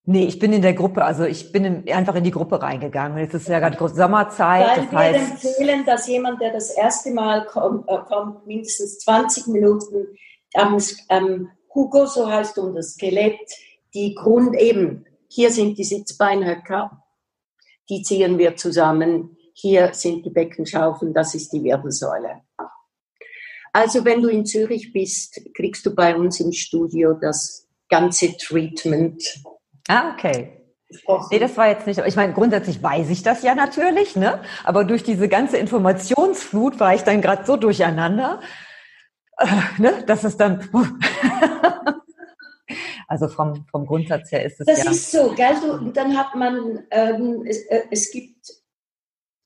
[0.07, 3.17] Nee, ich bin in der Gruppe, also ich bin in, einfach in die Gruppe reingegangen.
[3.19, 4.67] Jetzt ist ja gerade Sommerzeit.
[4.67, 8.99] Weil das wir heißt, empfehlen, dass jemand, der das erste Mal kommt, äh, kommt mindestens
[8.99, 10.07] 20 Minuten
[10.55, 10.79] am
[11.09, 13.41] ähm, Hugo, so heißt um das Skelett,
[13.95, 17.03] die Grund eben, hier sind die Sitzbeinhöcker,
[17.89, 22.43] die ziehen wir zusammen, hier sind die Beckenschaufeln, das ist die Wirbelsäule.
[23.73, 29.23] Also wenn du in Zürich bist, kriegst du bei uns im Studio das ganze Treatment
[29.89, 30.65] Ah, okay.
[31.31, 32.01] Nee, das war jetzt nicht.
[32.07, 34.41] Ich meine, grundsätzlich weiß ich das ja natürlich, ne?
[34.65, 38.41] Aber durch diese ganze Informationsflut war ich dann gerade so durcheinander,
[39.39, 39.47] äh,
[39.79, 40.05] ne?
[40.07, 40.69] Dass es dann.
[43.09, 44.85] also vom, vom Grundsatz her ist es das ja.
[44.85, 45.57] Das ist so, gell?
[45.61, 48.47] Du, dann hat man, ähm, es, äh, es gibt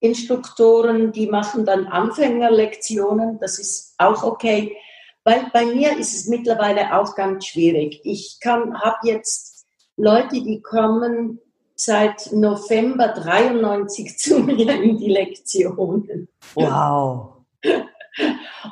[0.00, 3.38] Instruktoren, die machen dann Anfängerlektionen.
[3.40, 4.76] Das ist auch okay.
[5.24, 8.00] Weil bei mir ist es mittlerweile auch ganz schwierig.
[8.04, 9.57] Ich kann, habe jetzt
[9.98, 11.40] Leute, die kommen
[11.74, 16.28] seit November 93 zu mir in die Lektionen.
[16.54, 17.34] Wow.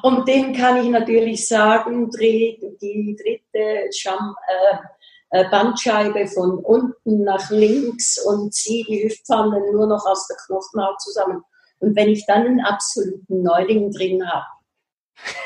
[0.02, 7.24] Und denen kann ich natürlich sagen, dreh die dritte Scham, äh, äh, Bandscheibe von unten
[7.24, 11.42] nach links und zieh die Hüftpfanne nur noch aus der Knochenhaut zusammen.
[11.80, 14.46] Und wenn ich dann einen absoluten Neuling drin habe,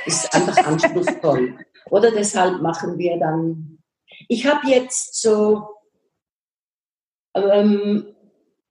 [0.04, 1.58] ist es einfach anspruchsvoll.
[1.90, 3.79] Oder deshalb machen wir dann
[4.30, 5.66] ich habe jetzt so
[7.34, 8.14] ähm,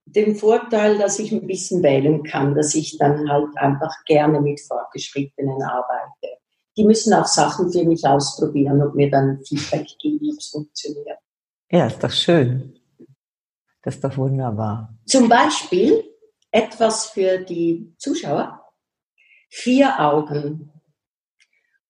[0.06, 4.58] den Vorteil, dass ich ein bisschen wählen kann, dass ich dann halt einfach gerne mit
[4.60, 6.38] Fortgeschrittenen arbeite.
[6.78, 11.18] die müssen auch Sachen für mich ausprobieren und mir dann Feedback geben, ob es funktioniert.
[11.70, 12.80] Ja, ist doch schön.
[13.82, 14.96] Das ist doch wunderbar.
[15.04, 16.02] Zum Beispiel
[16.50, 18.64] etwas für die Zuschauer.
[19.50, 20.72] Vier Augen.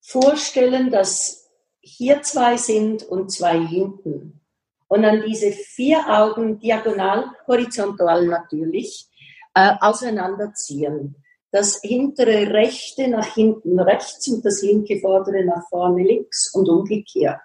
[0.00, 1.40] Vorstellen, dass
[1.80, 4.40] hier zwei sind und zwei hinten.
[4.88, 9.08] Und dann diese vier Augen diagonal, horizontal natürlich,
[9.54, 11.16] äh, auseinanderziehen.
[11.52, 17.40] Das hintere rechte nach hinten rechts und das linke vordere nach vorne links und umgekehrt.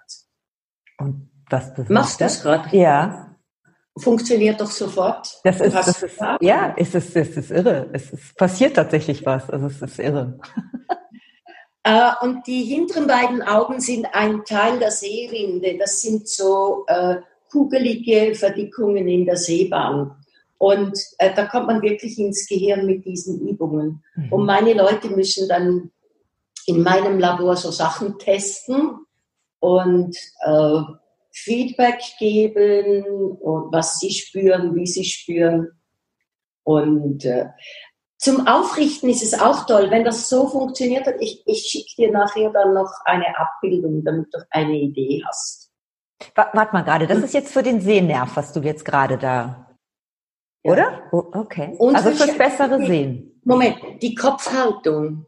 [0.98, 2.76] Und was bewegt Machst du das gerade?
[2.76, 3.36] Ja.
[3.98, 5.40] Funktioniert doch sofort.
[5.42, 7.88] Das ist, das ist ja, es ist, es ist irre.
[7.92, 9.48] Es ist, passiert tatsächlich was.
[9.48, 10.38] Also es ist irre.
[11.86, 15.78] Äh, und die hinteren beiden Augen sind ein Teil der Seerinde.
[15.78, 17.18] Das sind so äh,
[17.52, 20.16] kugelige Verdickungen in der Sehbahn.
[20.58, 24.02] Und äh, da kommt man wirklich ins Gehirn mit diesen Übungen.
[24.16, 24.32] Mhm.
[24.32, 25.92] Und meine Leute müssen dann
[26.66, 29.06] in meinem Labor so Sachen testen
[29.60, 30.80] und äh,
[31.30, 33.04] Feedback geben
[33.38, 35.68] und was sie spüren, wie sie spüren.
[36.64, 37.46] Und äh,
[38.18, 41.16] zum Aufrichten ist es auch toll, wenn das so funktioniert hat.
[41.20, 45.70] Ich, ich schicke dir nachher dann noch eine Abbildung, damit du eine Idee hast.
[46.34, 49.66] Warte mal gerade, das ist jetzt für den Sehnerv, was du jetzt gerade da.
[50.64, 50.72] Ja.
[50.72, 51.02] Oder?
[51.12, 51.74] Oh, okay.
[51.78, 53.40] Und also fürs bessere Sehen.
[53.44, 55.26] Moment, die Kopfhaltung.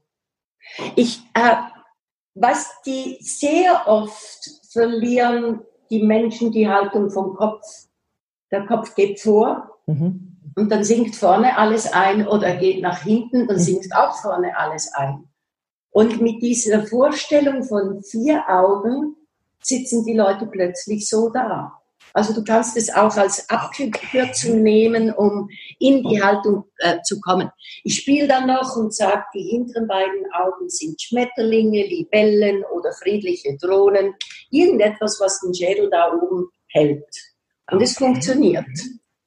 [0.97, 1.57] Ich, äh,
[2.34, 5.61] was die sehr oft verlieren
[5.91, 7.64] die Menschen die Haltung vom Kopf.
[8.51, 10.28] Der Kopf geht vor mhm.
[10.57, 13.62] Und dann sinkt vorne alles ein oder geht nach hinten, dann mhm.
[13.62, 15.28] sinkt auch vorne alles ein.
[15.90, 19.16] Und mit dieser Vorstellung von vier Augen
[19.61, 21.72] sitzen die Leute plötzlich so da.
[22.14, 27.51] Also du kannst es auch als Abkürzung nehmen, um in die Haltung äh, zu kommen.
[27.84, 33.57] Ich spiele dann noch und sage, die hinteren beiden Augen sind Schmetterlinge, Libellen oder friedliche
[33.61, 34.14] Drohnen.
[34.51, 37.05] Irgendetwas, was den Schädel da oben hält.
[37.70, 38.66] Und es funktioniert.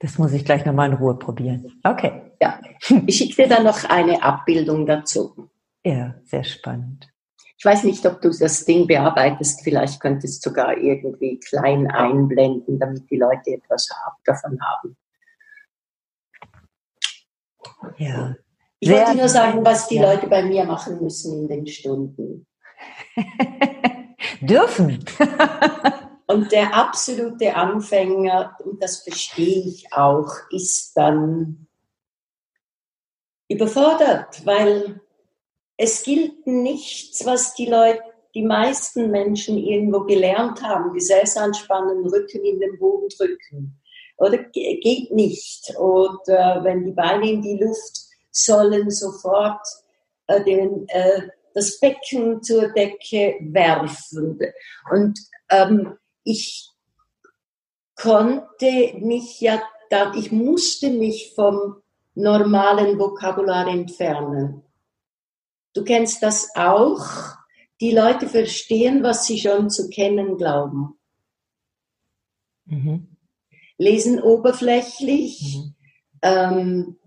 [0.01, 1.79] Das muss ich gleich nochmal in Ruhe probieren.
[1.83, 2.31] Okay.
[2.41, 2.59] Ja.
[3.05, 5.49] Ich schicke dir dann noch eine Abbildung dazu.
[5.83, 7.07] Ja, sehr spannend.
[7.57, 9.61] Ich weiß nicht, ob du das Ding bearbeitest.
[9.63, 13.87] Vielleicht könntest du sogar irgendwie klein einblenden, damit die Leute etwas
[14.25, 14.97] davon haben.
[17.97, 18.35] Ja.
[18.79, 20.11] Ich wollte nur sagen, was die ja.
[20.11, 22.47] Leute bei mir machen müssen in den Stunden.
[24.41, 25.05] Dürfen.
[26.31, 31.67] und der absolute Anfänger, und das verstehe ich auch, ist dann
[33.47, 35.01] überfordert, weil
[35.77, 38.01] es gilt nichts, was die Leute,
[38.33, 40.93] die meisten Menschen irgendwo gelernt haben.
[40.93, 43.81] Gesäß anspannen, Rücken in den Boden drücken.
[44.17, 45.75] Oder geht nicht.
[45.77, 47.99] Oder wenn die Beine in die Luft
[48.31, 49.65] sollen, sofort
[50.27, 51.23] äh, den, äh,
[51.53, 54.39] das Becken zur Decke werfen.
[54.91, 55.19] Und
[55.49, 56.69] ähm, ich
[57.95, 61.81] konnte mich ja, da, ich musste mich vom
[62.15, 64.63] normalen Vokabular entfernen.
[65.73, 67.05] Du kennst das auch.
[67.79, 70.99] Die Leute verstehen, was sie schon zu kennen glauben.
[72.65, 73.17] Mhm.
[73.77, 75.75] Lesen oberflächlich, mhm.
[76.21, 76.99] ähm,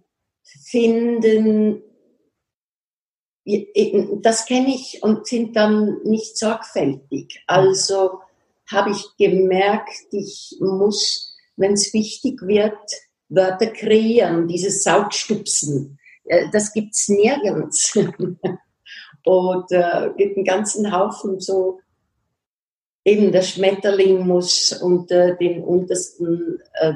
[0.43, 1.83] finden,
[4.23, 7.43] das kenne ich und sind dann nicht sorgfältig.
[7.47, 8.21] Also
[8.71, 12.79] habe ich gemerkt, ich muss, wenn es wichtig wird,
[13.29, 15.99] Wörter kreieren, dieses Saugstupsen.
[16.25, 17.97] Äh, das gibt's nirgends.
[19.25, 21.81] und äh, gibt einen ganzen Haufen so,
[23.05, 26.95] eben der Schmetterling muss unter den untersten äh,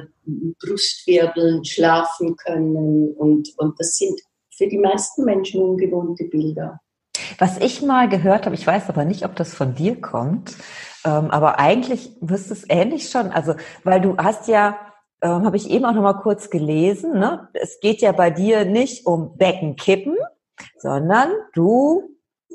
[0.60, 4.20] Brustwirbeln schlafen können und, und das sind
[4.54, 6.80] für die meisten Menschen ungewohnte Bilder.
[7.38, 10.54] Was ich mal gehört habe, ich weiß aber nicht, ob das von dir kommt,
[11.08, 14.78] ähm, aber eigentlich wirst du es ähnlich schon, also weil du hast ja
[15.22, 17.18] ähm, habe ich eben auch noch mal kurz gelesen.
[17.18, 17.48] Ne?
[17.54, 20.16] Es geht ja bei dir nicht um Beckenkippen,
[20.76, 22.10] sondern du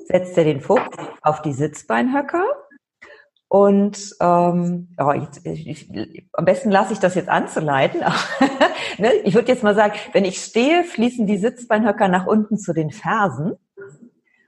[0.07, 2.43] setzt ja den Fokus auf die Sitzbeinhöcker.
[3.47, 8.01] Und ähm, oh, ich, ich, am besten lasse ich das jetzt anzuleiten.
[8.97, 9.13] ne?
[9.25, 12.91] Ich würde jetzt mal sagen, wenn ich stehe, fließen die Sitzbeinhöcker nach unten zu den
[12.91, 13.57] Fersen.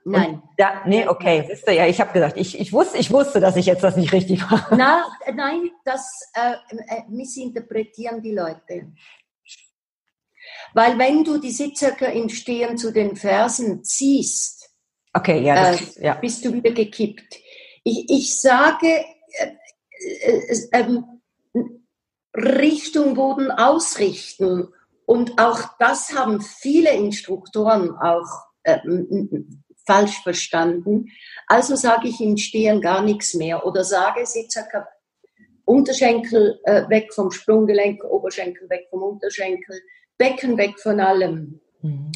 [0.08, 0.40] Nein.
[0.56, 3.56] Da, nee, okay, siehst du, ja, ich habe gesagt, ich, ich wusste, ich wusste, dass
[3.56, 4.76] ich jetzt das nicht richtig mache.
[4.76, 5.04] Na,
[5.34, 8.92] nein, das äh, äh, missinterpretieren die Leute.
[10.74, 14.70] Weil wenn du die Sitzhöcker im Stehen zu den Fersen ziehst,
[15.12, 16.14] okay, ja, das, äh, ja.
[16.14, 17.40] bist du wieder gekippt.
[17.82, 19.04] Ich, ich sage,
[19.38, 19.52] äh,
[20.22, 21.20] äh, ähm,
[22.32, 24.68] Richtung Boden ausrichten.
[25.04, 28.46] Und auch das haben viele Instruktoren auch
[29.86, 31.10] falsch verstanden.
[31.46, 34.88] Also sage ich im Stehen gar nichts mehr oder sage Sitzhöcker
[35.64, 39.80] Unterschenkel äh, weg vom Sprunggelenk, Oberschenkel weg vom Unterschenkel,
[40.16, 41.60] Becken weg von allem.
[41.82, 42.12] Mhm.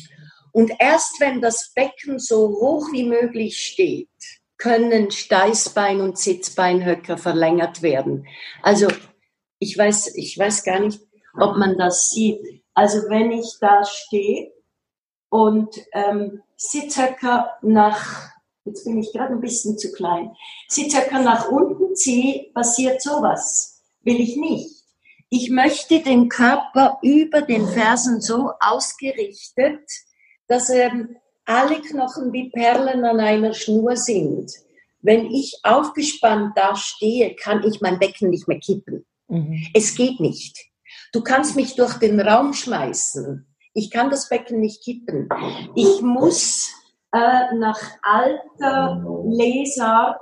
[0.52, 4.08] Und erst wenn das Becken so hoch wie möglich steht,
[4.56, 8.26] können Steißbein und Sitzbeinhöcker verlängert werden.
[8.62, 8.88] Also
[9.58, 11.00] ich weiß, ich weiß gar nicht,
[11.38, 12.62] ob man das sieht.
[12.74, 14.52] Also wenn ich da stehe
[15.28, 18.28] und ähm, Sitzhöcker nach,
[18.66, 20.30] jetzt bin ich gerade ein bisschen zu klein,
[20.68, 23.80] Sitzhöcker nach unten ziehe, passiert sowas.
[24.02, 24.68] Will ich nicht.
[25.30, 29.80] Ich möchte den Körper über den Fersen so ausgerichtet,
[30.48, 34.50] dass ähm, alle Knochen wie Perlen an einer Schnur sind.
[35.00, 39.06] Wenn ich aufgespannt da stehe, kann ich mein Becken nicht mehr kippen.
[39.28, 39.66] Mhm.
[39.72, 40.58] Es geht nicht.
[41.12, 43.49] Du kannst mich durch den Raum schmeißen.
[43.72, 45.28] Ich kann das Becken nicht kippen.
[45.74, 46.72] Ich muss
[47.12, 50.20] äh, nach alter Lesart,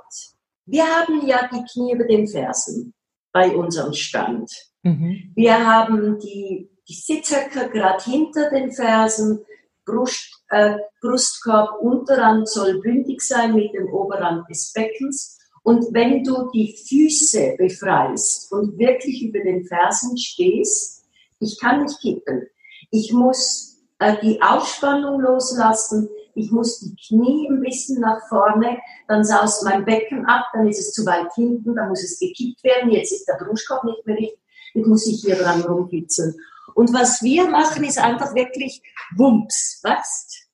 [0.65, 2.93] wir haben ja die Knie über den Fersen
[3.31, 4.51] bei unserem Stand.
[4.83, 5.31] Mhm.
[5.35, 9.43] Wir haben die, die Sitzhöcker gerade hinter den Fersen,
[9.85, 15.39] Brust, äh, Brustkorb, Unterrand soll bündig sein mit dem Oberrand des Beckens.
[15.63, 21.05] Und wenn du die Füße befreist und wirklich über den Fersen stehst,
[21.39, 22.47] ich kann nicht kippen.
[22.91, 26.09] Ich muss äh, die Aufspannung loslassen.
[26.35, 28.77] Ich muss die Knie ein bisschen nach vorne,
[29.09, 32.63] dann saust mein Becken ab, dann ist es zu weit hinten, dann muss es gekippt
[32.63, 32.91] werden.
[32.91, 34.39] Jetzt ist der Brustkorb nicht mehr richtig
[34.73, 36.35] ich muss ich hier dran rumkitzeln.
[36.75, 38.81] Und was wir machen, ist einfach wirklich
[39.15, 40.47] Wumps, weißt?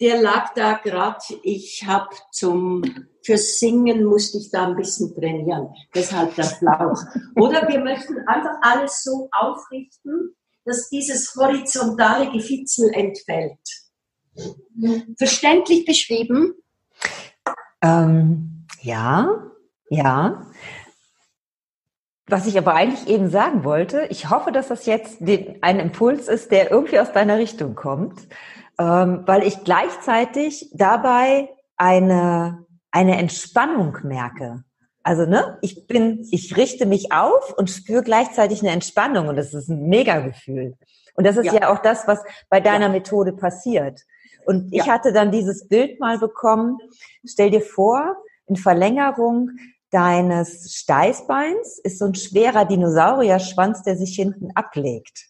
[0.00, 2.82] Der lag da gerade, ich habe zum,
[3.22, 7.02] fürs Singen musste ich da ein bisschen trainieren, deshalb der Flauch.
[7.36, 10.34] Oder wir möchten einfach alles so aufrichten,
[10.64, 13.58] dass dieses horizontale Gefitzel entfällt.
[15.18, 16.54] Verständlich beschrieben?
[17.82, 19.50] Ähm, ja,
[19.88, 20.46] ja.
[22.26, 26.28] Was ich aber eigentlich eben sagen wollte, ich hoffe, dass das jetzt den, ein Impuls
[26.28, 28.28] ist, der irgendwie aus deiner Richtung kommt,
[28.78, 34.64] ähm, weil ich gleichzeitig dabei eine, eine Entspannung merke.
[35.02, 39.54] Also, ne, ich bin, ich richte mich auf und spüre gleichzeitig eine Entspannung und das
[39.54, 40.74] ist ein Mega-Gefühl.
[41.14, 41.54] Und das ist ja.
[41.54, 42.92] ja, auch das, was bei deiner ja.
[42.92, 44.02] Methode passiert.
[44.46, 44.92] Und ich ja.
[44.92, 46.78] hatte dann dieses Bild mal bekommen.
[47.26, 49.50] Stell dir vor, in Verlängerung
[49.90, 55.28] deines Steißbeins ist so ein schwerer Dinosaurierschwanz, der sich hinten ablegt.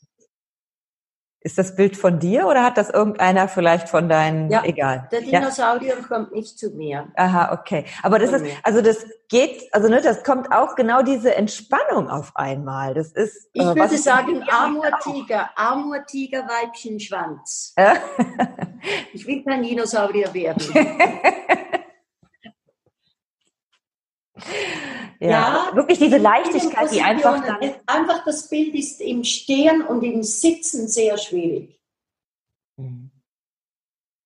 [1.42, 4.50] Ist das Bild von dir oder hat das irgendeiner vielleicht von deinen?
[4.50, 5.08] Ja, egal.
[5.10, 6.06] Der Dinosaurier ja.
[6.06, 7.08] kommt nicht zu mir.
[7.16, 7.86] Aha, okay.
[8.02, 12.32] Aber das ist, also das geht, also ne, das kommt auch genau diese Entspannung auf
[12.36, 12.92] einmal.
[12.92, 13.48] Das ist.
[13.54, 17.74] Ich äh, würde sagen Amurtiger, Amurtiger Weibchen Schwanz.
[19.14, 20.62] ich will kein Dinosaurier werden.
[25.20, 30.02] Ja, ja, wirklich diese Leichtigkeit, die einfach dann einfach das Bild ist im Stehen und
[30.02, 31.78] im Sitzen sehr schwierig.
[32.76, 33.10] Mhm.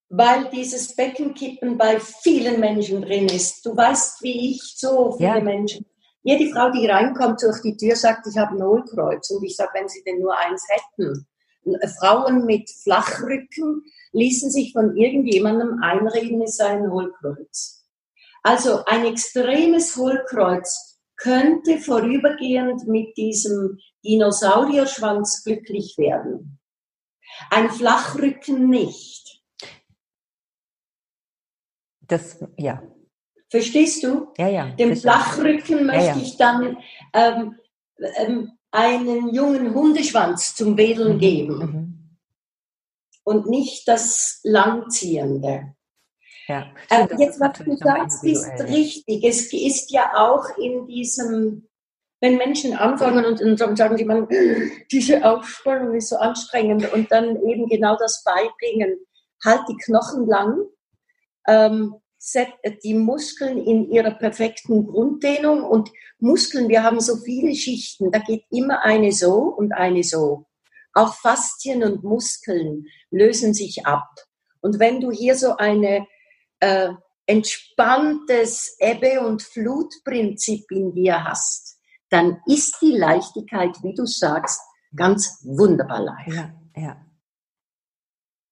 [0.09, 3.67] Weil dieses Beckenkippen bei vielen Menschen drin ist.
[3.67, 5.41] Du weißt, wie ich, so viele ja.
[5.41, 5.85] Menschen.
[6.23, 9.31] Jede Frau, die reinkommt durch die Tür, sagt, ich habe ein Hohlkreuz.
[9.31, 11.27] Und ich sage, wenn sie denn nur eins hätten.
[11.99, 17.84] Frauen mit Flachrücken ließen sich von irgendjemandem einreden, es sei ein Hohlkreuz.
[18.45, 26.61] Also ein extremes Hohlkreuz könnte vorübergehend mit diesem Dinosaurierschwanz glücklich werden.
[27.51, 29.43] Ein Flachrücken nicht.
[32.03, 32.83] Das, ja.
[33.49, 34.33] Verstehst du?
[34.37, 34.71] Ja, ja.
[34.73, 36.23] Dem Flachrücken möchte ja, ja.
[36.23, 36.77] ich dann
[37.15, 37.59] ähm,
[38.19, 41.19] ähm, einen jungen Hundeschwanz zum Wedeln mhm.
[41.19, 41.59] geben.
[41.59, 42.19] Mhm.
[43.25, 45.75] Und nicht das Langziehende.
[46.47, 49.25] Ja, äh, jetzt, was du sagst, ist richtig.
[49.25, 51.69] Es ist ja auch in diesem,
[52.21, 54.29] wenn Menschen anfangen und, und dann sagen die, man,
[54.93, 58.99] diese Aufspannung ist so anstrengend und dann eben genau das beibringen.
[59.43, 60.67] Halt die Knochen lang,
[61.47, 61.95] ähm,
[62.83, 68.45] die Muskeln in ihrer perfekten Grunddehnung und Muskeln, wir haben so viele Schichten, da geht
[68.51, 70.47] immer eine so und eine so.
[70.95, 74.09] Auch Faszien und Muskeln lösen sich ab.
[74.61, 76.07] Und wenn du hier so eine
[76.65, 76.95] äh,
[77.27, 81.79] entspanntes Ebbe- und Flutprinzip in dir hast,
[82.11, 84.61] dann ist die Leichtigkeit, wie du sagst,
[84.97, 86.33] ganz wunderbar leicht.
[86.33, 86.97] Ja, ja.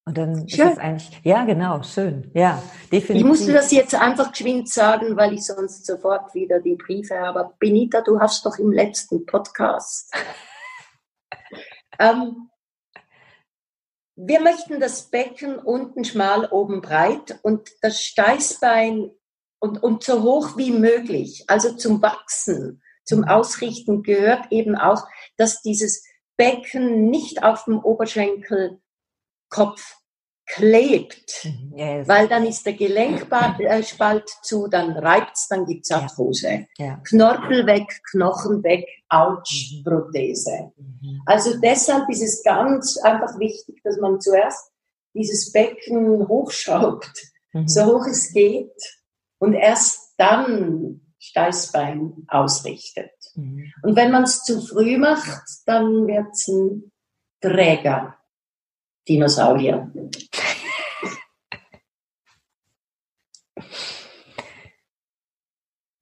[0.04, 0.66] Und dann schön.
[0.66, 2.60] ist es eigentlich, ja, genau, schön, ja,
[2.90, 3.16] definitiv.
[3.16, 7.54] Ich musste das jetzt einfach geschwind sagen, weil ich sonst sofort wieder die Briefe habe.
[7.60, 10.12] Benita, du hast doch im letzten Podcast.
[12.00, 12.50] ähm,
[14.16, 19.10] wir möchten das Becken unten schmal, oben breit und das Steißbein
[19.58, 21.44] und, und so hoch wie möglich.
[21.46, 23.28] Also zum Wachsen, zum mhm.
[23.28, 25.06] Ausrichten gehört eben auch,
[25.36, 26.04] dass dieses
[26.36, 28.80] Becken nicht auf dem Oberschenkelkopf
[30.54, 31.72] klebt, mhm.
[31.76, 32.08] yes.
[32.08, 36.66] weil dann ist der Gelenkspalt äh, zu, dann reibt's, dann gibt's Arthrose.
[36.76, 36.86] Ja.
[36.86, 37.00] Ja.
[37.08, 39.84] Knorpel weg, Knochen weg, Autsch, mhm.
[39.84, 40.72] Prothese.
[40.76, 41.22] Mhm.
[41.26, 44.70] Also deshalb ist es ganz einfach wichtig, dass man zuerst
[45.14, 47.12] dieses Becken hochschraubt,
[47.52, 47.68] mhm.
[47.68, 48.72] so hoch es geht,
[49.38, 53.12] und erst dann Steißbein ausrichtet.
[53.34, 53.72] Mhm.
[53.82, 56.92] Und wenn man es zu früh macht, dann wird's ein
[57.40, 58.16] Träger.
[59.08, 59.90] Dinosaurier.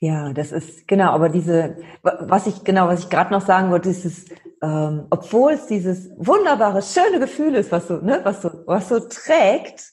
[0.02, 3.90] Ja, das ist genau, aber diese, was ich genau, was ich gerade noch sagen wollte,
[3.90, 4.24] ist es,
[4.62, 8.98] ähm, obwohl es dieses wunderbare, schöne Gefühl ist, was so, ne, was so, was so
[9.00, 9.92] trägt,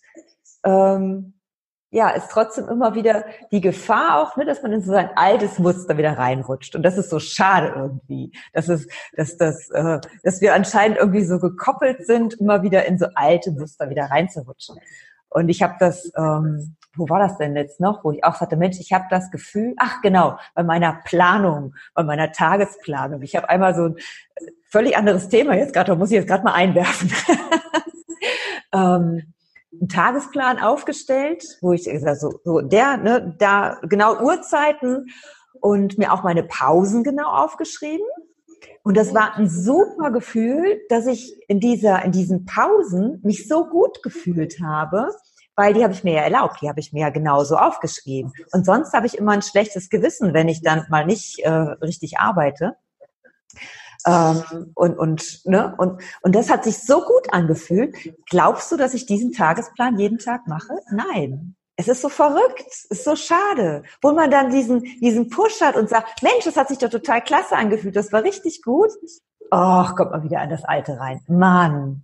[0.63, 1.33] ähm,
[1.91, 5.59] ja, ist trotzdem immer wieder die Gefahr auch, ne, dass man in so ein altes
[5.59, 6.73] Muster wieder reinrutscht.
[6.77, 8.87] Und das ist so schade irgendwie, dass es,
[9.17, 13.51] dass das, äh, dass wir anscheinend irgendwie so gekoppelt sind, immer wieder in so alte
[13.51, 14.77] Muster wieder reinzurutschen.
[15.29, 18.57] Und ich habe das, ähm, wo war das denn jetzt noch, wo ich auch sagte,
[18.57, 23.21] Mensch, ich habe das Gefühl, ach genau, bei meiner Planung, bei meiner Tagesplanung.
[23.21, 26.43] Ich habe einmal so ein äh, völlig anderes Thema jetzt gerade, muss ich jetzt gerade
[26.43, 27.11] mal einwerfen.
[28.73, 29.33] ähm,
[29.79, 35.07] einen Tagesplan aufgestellt, wo ich also so der, ne, da genau Uhrzeiten
[35.59, 38.05] und mir auch meine Pausen genau aufgeschrieben.
[38.83, 43.65] Und das war ein super Gefühl, dass ich in dieser, in diesen Pausen mich so
[43.65, 45.09] gut gefühlt habe,
[45.57, 48.31] weil die habe ich mir ja erlaubt, die habe ich mir ja genauso aufgeschrieben.
[48.51, 52.19] Und sonst habe ich immer ein schlechtes Gewissen, wenn ich dann mal nicht äh, richtig
[52.19, 52.77] arbeite.
[54.05, 55.75] Ähm, und, und, ne?
[55.77, 57.95] und, und das hat sich so gut angefühlt.
[58.29, 60.73] Glaubst du, dass ich diesen Tagesplan jeden Tag mache?
[60.91, 61.55] Nein.
[61.75, 63.83] Es ist so verrückt, es ist so schade.
[64.01, 67.21] Wo man dann diesen, diesen Push hat und sagt, Mensch, das hat sich doch total
[67.21, 68.89] klasse angefühlt, das war richtig gut.
[69.51, 71.21] Och, kommt mal wieder an das Alte rein.
[71.27, 72.03] Mann.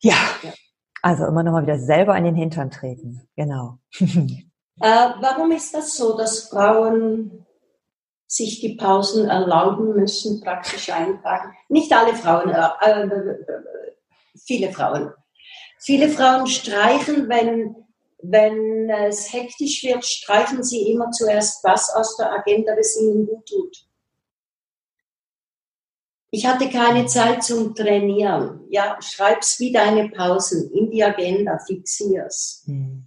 [0.00, 0.16] Ja,
[1.02, 3.28] also immer noch mal wieder selber in den Hintern treten.
[3.36, 3.78] Genau.
[4.82, 7.44] Äh, warum ist das so, dass Frauen
[8.30, 11.52] sich die Pausen erlauben müssen, praktisch eintragen.
[11.68, 13.34] Nicht alle Frauen, äh, äh,
[14.46, 15.12] viele Frauen.
[15.80, 17.74] Viele Frauen streichen, wenn,
[18.22, 23.46] wenn es hektisch wird, streichen sie immer zuerst was aus der Agenda, was ihnen gut
[23.46, 23.76] tut.
[26.32, 28.60] Ich hatte keine Zeit zum Trainieren.
[28.68, 32.62] Ja, schreib's wie deine Pausen in die Agenda, fixier's.
[32.66, 33.06] Mhm.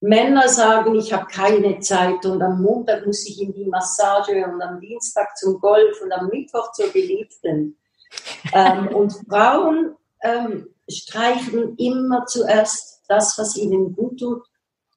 [0.00, 4.60] Männer sagen, ich habe keine Zeit und am Montag muss ich in die Massage und
[4.60, 7.78] am Dienstag zum Golf und am Mittwoch zur Geliebten.
[8.52, 14.42] ähm, und Frauen ähm, streichen immer zuerst das, was ihnen gut tut.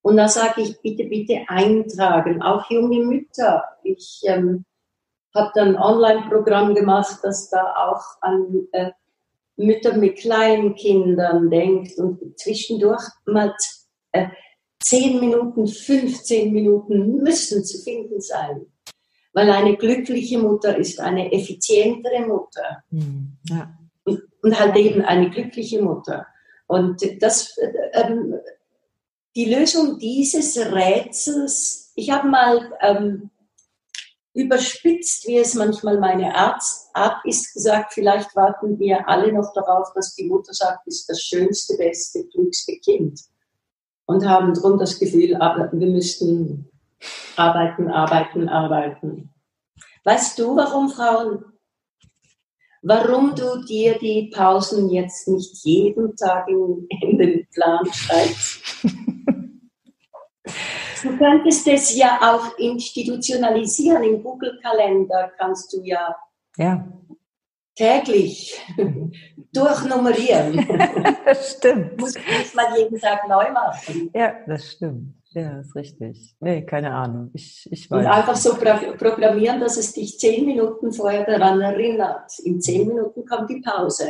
[0.01, 2.41] Und da sage ich, bitte, bitte eintragen.
[2.41, 3.63] Auch junge Mütter.
[3.84, 4.65] Ich ähm,
[5.36, 8.91] habe dann ein Online-Programm gemacht, das da auch an äh,
[9.57, 13.53] Mütter mit kleinen Kindern denkt und zwischendurch mal
[14.11, 14.27] äh,
[14.83, 18.65] 10 Minuten, 15 Minuten müssen zu finden sein.
[19.33, 22.83] Weil eine glückliche Mutter ist eine effizientere Mutter.
[22.89, 23.38] Mhm.
[23.49, 23.77] Ja.
[24.03, 26.27] Und, und, halt eben eine glückliche Mutter.
[26.67, 27.57] Und das,
[27.93, 28.36] ähm,
[29.36, 33.29] die Lösung dieses Rätsels, ich habe mal ähm,
[34.36, 39.93] überspitzt, wie es manchmal meine Arzt, Art ist, gesagt, vielleicht warten wir alle noch darauf,
[39.95, 43.19] dass die Mutter sagt, ist das schönste, beste, klügste Kind
[44.05, 46.69] und haben drum das Gefühl, wir müssten
[47.38, 49.29] arbeiten, arbeiten, arbeiten.
[50.03, 51.45] Weißt du, warum Frauen?
[52.81, 58.61] Warum du dir die Pausen jetzt nicht jeden Tag in den Plan schreibst?
[61.05, 64.03] Du könntest es ja auch institutionalisieren.
[64.03, 66.15] Im Google-Kalender kannst du ja,
[66.57, 66.83] ja.
[67.75, 68.59] täglich
[69.53, 70.67] durchnummerieren.
[71.25, 71.99] das stimmt.
[71.99, 74.09] Muss nicht mal jeden Tag neu machen.
[74.15, 75.13] Ja, das stimmt.
[75.29, 76.35] Ja, ist richtig.
[76.39, 77.29] Nee, keine Ahnung.
[77.33, 77.99] Ich, ich weiß.
[77.99, 82.31] Und einfach so programmieren, dass es dich zehn Minuten vorher daran erinnert.
[82.39, 84.07] In zehn Minuten kommt die Pause.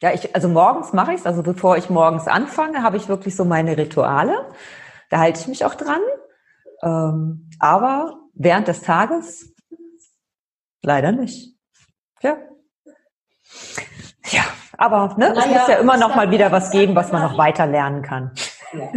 [0.00, 1.26] Ja, ich, also morgens mache ich es.
[1.26, 4.46] Also bevor ich morgens anfange, habe ich wirklich so meine Rituale.
[5.08, 6.00] Da halte ich mich auch dran.
[6.82, 9.54] Ähm, aber während des Tages
[10.82, 11.56] leider nicht.
[12.22, 12.36] Ja.
[14.30, 14.44] Ja,
[14.76, 17.66] aber ne, es muss ja immer noch mal wieder was geben, was man noch weiter
[17.66, 18.32] lernen kann.
[18.72, 18.92] Ja.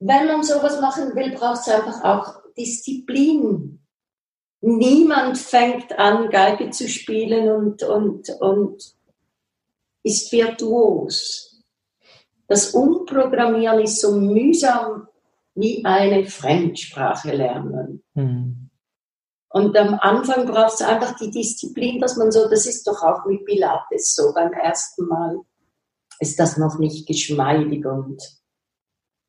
[0.00, 3.82] Wenn man sowas machen will, braucht es einfach auch Disziplin.
[4.60, 8.94] Niemand fängt an, Geige zu spielen und, und, und
[10.02, 11.53] ist virtuos.
[12.46, 15.08] Das Umprogrammieren ist so mühsam
[15.54, 18.02] wie eine Fremdsprache lernen.
[18.14, 18.70] Mhm.
[19.48, 23.24] Und am Anfang braucht es einfach die Disziplin, dass man so, das ist doch auch
[23.24, 25.38] mit Pilates so, beim ersten Mal
[26.18, 28.20] ist das noch nicht geschmeidig und,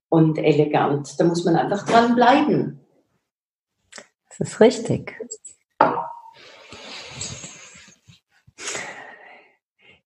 [0.09, 1.19] und elegant.
[1.19, 2.79] Da muss man einfach dran bleiben.
[4.29, 5.15] Das ist richtig.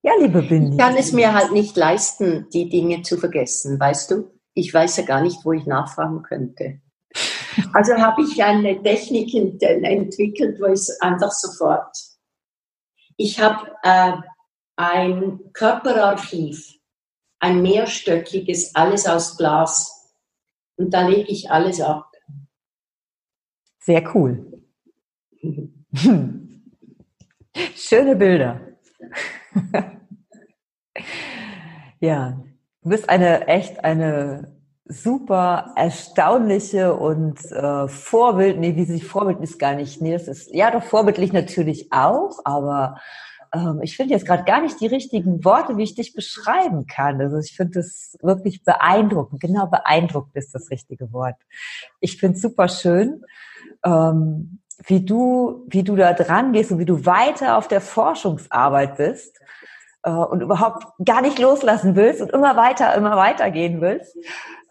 [0.01, 0.71] Ja, liebe Bindi.
[0.71, 4.31] Ich kann es mir halt nicht leisten, die Dinge zu vergessen, weißt du?
[4.53, 6.79] Ich weiß ja gar nicht, wo ich nachfragen könnte.
[7.73, 11.95] Also habe ich eine Technik entwickelt, wo es einfach sofort.
[13.17, 14.13] Ich habe äh,
[14.77, 16.75] ein Körperarchiv,
[17.39, 20.13] ein mehrstöckiges, alles aus Glas.
[20.77, 22.09] Und da lege ich alles ab.
[23.79, 24.63] Sehr cool.
[27.75, 28.61] Schöne Bilder.
[31.99, 32.41] ja,
[32.81, 34.55] du bist eine echt eine
[34.85, 40.53] super erstaunliche und äh, Vorbild, nee, wie sich Vorbild ist gar nicht, nee, das ist,
[40.53, 42.99] ja doch vorbildlich natürlich auch, aber
[43.53, 47.21] ähm, ich finde jetzt gerade gar nicht die richtigen Worte, wie ich dich beschreiben kann.
[47.21, 51.35] Also ich finde das wirklich beeindruckend, genau beeindruckend ist das richtige Wort.
[51.99, 53.23] Ich finde es super schön.
[53.83, 58.97] Ähm, wie du, wie du da dran gehst und wie du weiter auf der Forschungsarbeit
[58.97, 59.39] bist
[60.03, 64.15] äh, und überhaupt gar nicht loslassen willst und immer weiter, immer weiter gehen willst.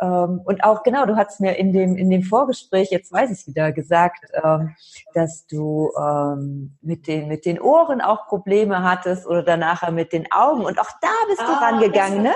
[0.00, 3.46] Ähm, und auch genau, du hast mir in dem in dem Vorgespräch, jetzt weiß ich
[3.46, 4.74] wieder, gesagt, ähm,
[5.12, 10.30] dass du ähm, mit den mit den Ohren auch Probleme hattest oder danach mit den
[10.30, 12.32] Augen und auch da bist du ah, rangegangen, ne?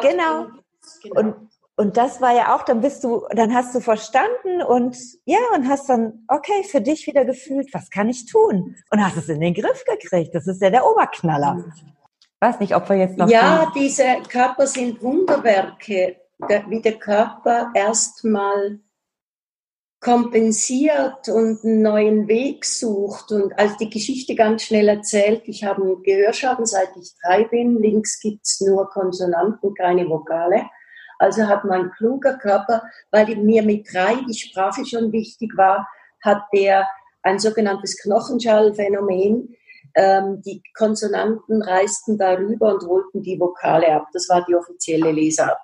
[0.00, 0.46] Genau.
[1.02, 1.20] genau.
[1.20, 5.38] Und und das war ja auch, dann bist du, dann hast du verstanden und ja,
[5.54, 8.76] und hast dann, okay, für dich wieder gefühlt, was kann ich tun?
[8.90, 10.34] Und hast es in den Griff gekriegt.
[10.34, 11.64] Das ist ja der Oberknaller.
[12.40, 13.28] Weiß nicht, ob wir jetzt noch.
[13.28, 13.82] Ja, den...
[13.82, 16.16] diese Körper sind Wunderwerke,
[16.68, 18.80] wie der Körper erstmal
[20.00, 25.82] kompensiert und einen neuen Weg sucht und als die Geschichte ganz schnell erzählt, ich habe
[25.82, 30.66] einen Gehörschaden, seit ich drei bin, links gibt's nur Konsonanten, keine Vokale
[31.22, 35.88] also hat mein kluger Körper, weil mir mit drei die Sprache schon wichtig war,
[36.20, 36.88] hat der
[37.22, 39.56] ein sogenanntes Knochenschallphänomen.
[39.94, 44.06] Ähm, die Konsonanten reisten darüber und holten die Vokale ab.
[44.12, 45.58] Das war die offizielle Lesart.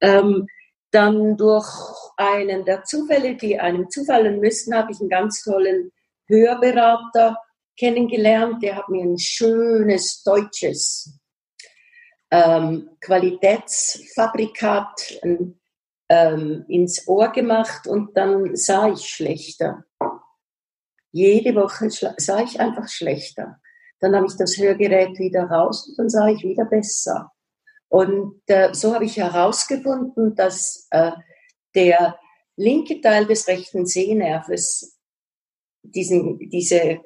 [0.00, 0.46] Ähm,
[0.92, 1.68] dann durch
[2.16, 5.92] einen der Zufälle, die einem zufallen müssten, habe ich einen ganz tollen
[6.26, 7.36] Hörberater
[7.78, 8.62] kennengelernt.
[8.62, 11.18] Der hat mir ein schönes deutsches
[12.30, 15.20] ähm, Qualitätsfabrikat
[16.08, 19.84] ähm, ins Ohr gemacht und dann sah ich schlechter.
[21.12, 23.60] Jede Woche sah ich einfach schlechter.
[24.00, 27.32] Dann habe ich das Hörgerät wieder raus und dann sah ich wieder besser.
[27.88, 31.12] Und äh, so habe ich herausgefunden, dass äh,
[31.74, 32.18] der
[32.56, 34.98] linke Teil des rechten Sehnerves
[35.82, 37.00] diesen, diese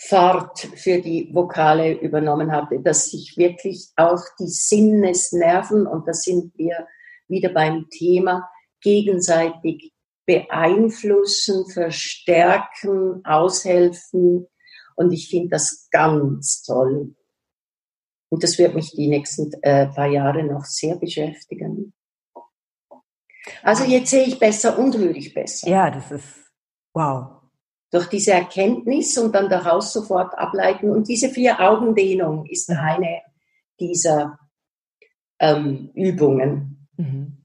[0.00, 6.56] Fahrt für die Vokale übernommen habe, dass sich wirklich auch die Sinnesnerven, und da sind
[6.56, 6.86] wir
[7.26, 8.48] wieder beim Thema,
[8.80, 9.92] gegenseitig
[10.24, 14.46] beeinflussen, verstärken, aushelfen.
[14.94, 17.16] Und ich finde das ganz toll.
[18.28, 21.92] Und das wird mich die nächsten äh, paar Jahre noch sehr beschäftigen.
[23.62, 25.68] Also jetzt sehe ich besser und höre ich besser.
[25.68, 26.52] Ja, das ist
[26.92, 27.37] wow
[27.90, 30.90] durch diese Erkenntnis und dann daraus sofort ableiten.
[30.90, 33.22] Und diese Vier-Augen-Dehnung ist eine
[33.80, 34.38] dieser
[35.38, 36.88] ähm, Übungen.
[36.96, 37.44] Mhm.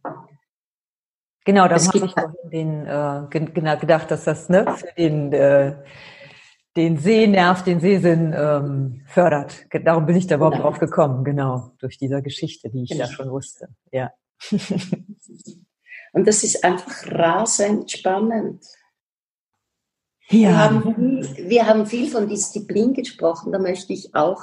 [1.46, 5.76] Genau, da habe ich vorhin den, äh, genau gedacht, dass das ne, für den, äh,
[6.76, 9.66] den Sehnerv, den Sehsinn ähm, fördert.
[9.84, 10.70] Darum bin ich da überhaupt genau.
[10.70, 13.06] drauf gekommen, genau, durch diese Geschichte, die ich genau.
[13.06, 13.68] ja schon wusste.
[13.91, 14.12] Ja.
[16.14, 18.64] Und das ist einfach rasend spannend.
[20.30, 20.49] Ja.
[20.49, 24.41] Wir, haben viel, wir haben viel von Disziplin gesprochen, da möchte ich auch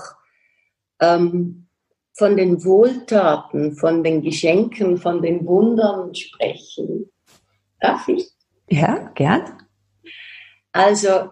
[1.00, 1.66] ähm,
[2.12, 7.10] von den Wohltaten, von den Geschenken, von den Wundern sprechen.
[7.80, 8.28] Darf ich?
[8.68, 9.66] Ja, gern.
[10.72, 11.30] Also,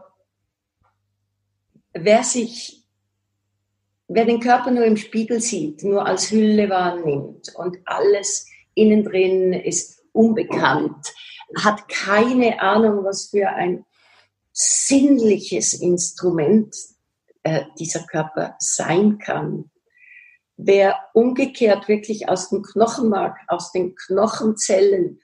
[1.93, 2.85] wer sich,
[4.09, 9.53] wer den Körper nur im Spiegel sieht, nur als Hülle wahrnimmt und alles innen drin
[9.53, 11.15] ist unbekannt,
[11.63, 13.85] hat keine Ahnung, was für ein
[14.61, 16.75] sinnliches Instrument
[17.45, 19.71] äh, dieser Körper sein kann.
[20.57, 25.21] Wer umgekehrt wirklich aus dem Knochenmark, aus den Knochenzellen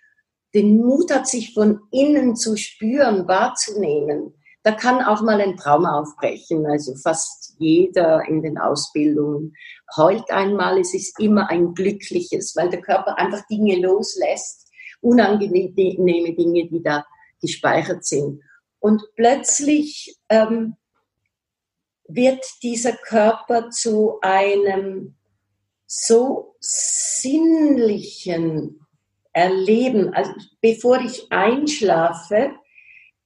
[0.54, 5.98] den Mut hat, sich von innen zu spüren, wahrzunehmen, da kann auch mal ein Trauma
[5.98, 6.64] aufbrechen.
[6.66, 9.52] Also fast jeder in den Ausbildungen
[9.96, 10.78] heult einmal.
[10.78, 14.70] Es ist immer ein glückliches, weil der Körper einfach Dinge loslässt,
[15.00, 17.04] unangenehme Dinge, die da
[17.42, 18.40] gespeichert sind.
[18.84, 20.76] Und plötzlich ähm,
[22.06, 25.14] wird dieser Körper zu einem
[25.86, 28.86] so sinnlichen
[29.32, 30.12] Erleben.
[30.12, 32.50] Also bevor ich einschlafe,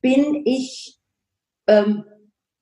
[0.00, 0.96] bin ich,
[1.66, 2.04] ähm,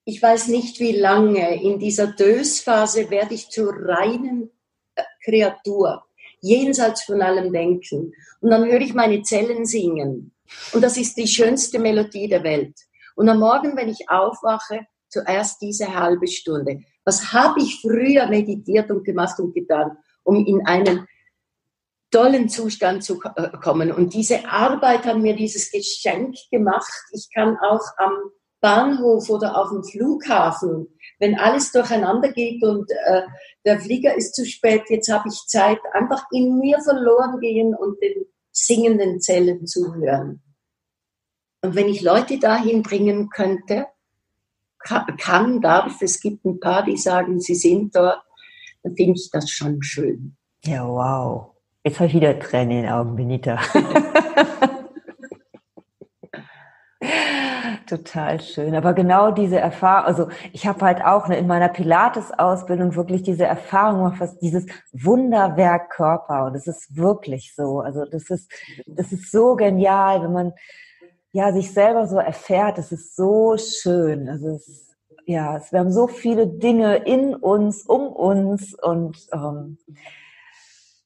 [0.06, 4.50] ich weiß nicht wie lange, in dieser Dösphase werde ich zur reinen
[4.94, 6.06] äh, Kreatur,
[6.40, 8.14] jenseits von allem Denken.
[8.40, 10.32] Und dann höre ich meine Zellen singen.
[10.72, 12.74] Und das ist die schönste Melodie der Welt.
[13.16, 16.80] Und am Morgen, wenn ich aufwache, zuerst diese halbe Stunde.
[17.04, 21.08] Was habe ich früher meditiert und gemacht und getan, um in einen
[22.10, 23.90] tollen Zustand zu äh, kommen?
[23.90, 26.92] Und diese Arbeit hat mir dieses Geschenk gemacht.
[27.12, 28.12] Ich kann auch am
[28.60, 30.88] Bahnhof oder auf dem Flughafen,
[31.18, 33.22] wenn alles durcheinander geht und äh,
[33.64, 38.00] der Flieger ist zu spät, jetzt habe ich Zeit, einfach in mir verloren gehen und
[38.02, 40.42] den singenden Zellen zuhören.
[41.62, 43.86] Und wenn ich Leute dahin bringen könnte,
[44.78, 48.22] kann, darf, es gibt ein paar, die sagen, sie sind dort,
[48.82, 50.36] dann finde ich das schon schön.
[50.64, 51.50] Ja, wow.
[51.84, 53.58] Jetzt habe ich wieder Tränen in den Augen, Benita.
[57.86, 58.74] Total schön.
[58.74, 63.44] Aber genau diese Erfahrung, also ich habe halt auch ne, in meiner Pilates-Ausbildung wirklich diese
[63.44, 66.46] Erfahrung gemacht, was dieses Wunderwerk Körper.
[66.46, 67.78] Und das ist wirklich so.
[67.80, 68.50] Also das ist,
[68.86, 70.52] das ist so genial, wenn man
[71.36, 74.26] ja, sich selber so erfährt, das ist so schön.
[74.26, 79.76] Es, ja, es, wir haben so viele Dinge in uns, um uns und ähm,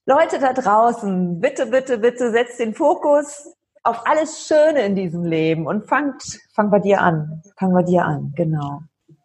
[0.05, 3.53] Leute da draußen, bitte, bitte, bitte setzt den Fokus
[3.83, 6.23] auf alles Schöne in diesem Leben und fangt,
[6.55, 7.41] fang bei dir an.
[7.57, 8.83] Fang bei dir an, genau.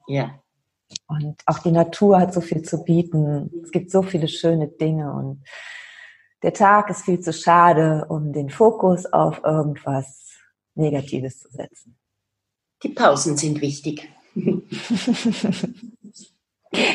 [0.09, 0.31] Ja.
[1.07, 3.53] Und auch die Natur hat so viel zu bieten.
[3.63, 5.45] Es gibt so viele schöne Dinge und
[6.43, 10.26] der Tag ist viel zu schade, um den Fokus auf irgendwas
[10.77, 11.97] Negatives zu setzen.
[12.83, 14.09] Die Pausen sind wichtig.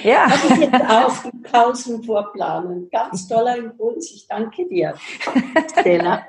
[0.04, 0.30] ja.
[0.30, 2.90] Habe ich jetzt auch die Pausen vorplanen.
[2.90, 4.12] Ganz toller Impuls.
[4.12, 4.96] Ich danke dir,
[5.72, 6.24] Stella.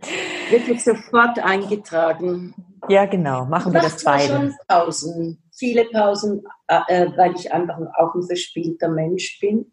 [0.50, 2.54] Jetzt sofort eingetragen.
[2.88, 3.44] Ja, genau.
[3.44, 4.32] Machen wir das beide.
[4.32, 5.42] schon Pausen.
[5.52, 9.72] Viele Pausen, äh, äh, weil ich einfach auch ein verspielter Mensch bin.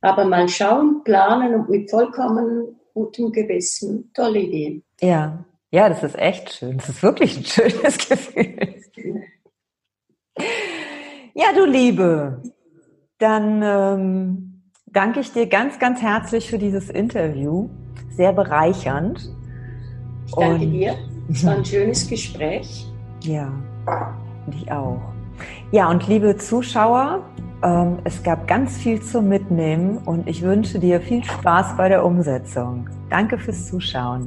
[0.00, 4.10] Aber mal schauen, planen und mit vollkommen gutem Gewissen.
[4.14, 4.82] Tolle Idee.
[5.02, 6.78] Ja, ja, das ist echt schön.
[6.78, 8.74] Das ist wirklich ein schönes Gefühl.
[11.34, 12.42] Ja, du Liebe,
[13.18, 17.68] dann ähm, danke ich dir ganz, ganz herzlich für dieses Interview.
[18.10, 19.30] Sehr bereichernd.
[20.26, 20.96] Ich danke Und, dir.
[21.30, 22.86] Es war ein schönes Gespräch.
[23.22, 23.52] Ja,
[24.50, 25.00] ich auch.
[25.70, 27.24] Ja, und liebe Zuschauer,
[27.62, 32.04] ähm, es gab ganz viel zum Mitnehmen und ich wünsche dir viel Spaß bei der
[32.04, 32.88] Umsetzung.
[33.08, 34.26] Danke fürs Zuschauen.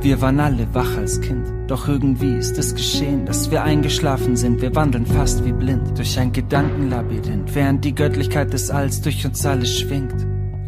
[0.00, 1.44] Wir waren alle wach als Kind.
[1.66, 4.62] Doch irgendwie ist es geschehen, dass wir eingeschlafen sind.
[4.62, 9.44] Wir wandeln fast wie blind durch ein Gedankenlabyrinth, während die Göttlichkeit des Alls durch uns
[9.44, 10.14] alle schwingt.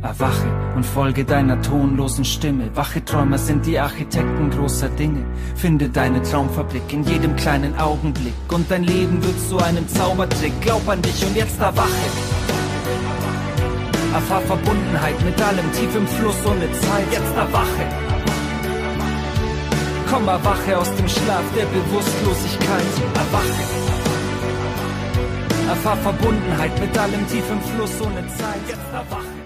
[0.02, 2.74] Erwache und folge deiner tonlosen Stimme.
[2.74, 5.24] Wache Träumer sind die Architekten großer Dinge.
[5.54, 8.34] Finde deine Traumfabrik in jedem kleinen Augenblick.
[8.50, 10.60] Und dein Leben wird zu einem Zaubertrick.
[10.60, 11.86] Glaub an dich und jetzt erwache.
[14.12, 17.06] Erfahr Verbundenheit mit allem tief im Fluss ohne Zeit.
[17.12, 18.09] Jetzt erwache.
[20.10, 22.92] Komm, erwache aus dem Schlaf der Bewusstlosigkeit.
[23.14, 23.62] Erwache.
[25.68, 28.60] Erfahr Verbundenheit mit allem tief im Fluss ohne Zeit.
[28.68, 29.39] Jetzt erwache.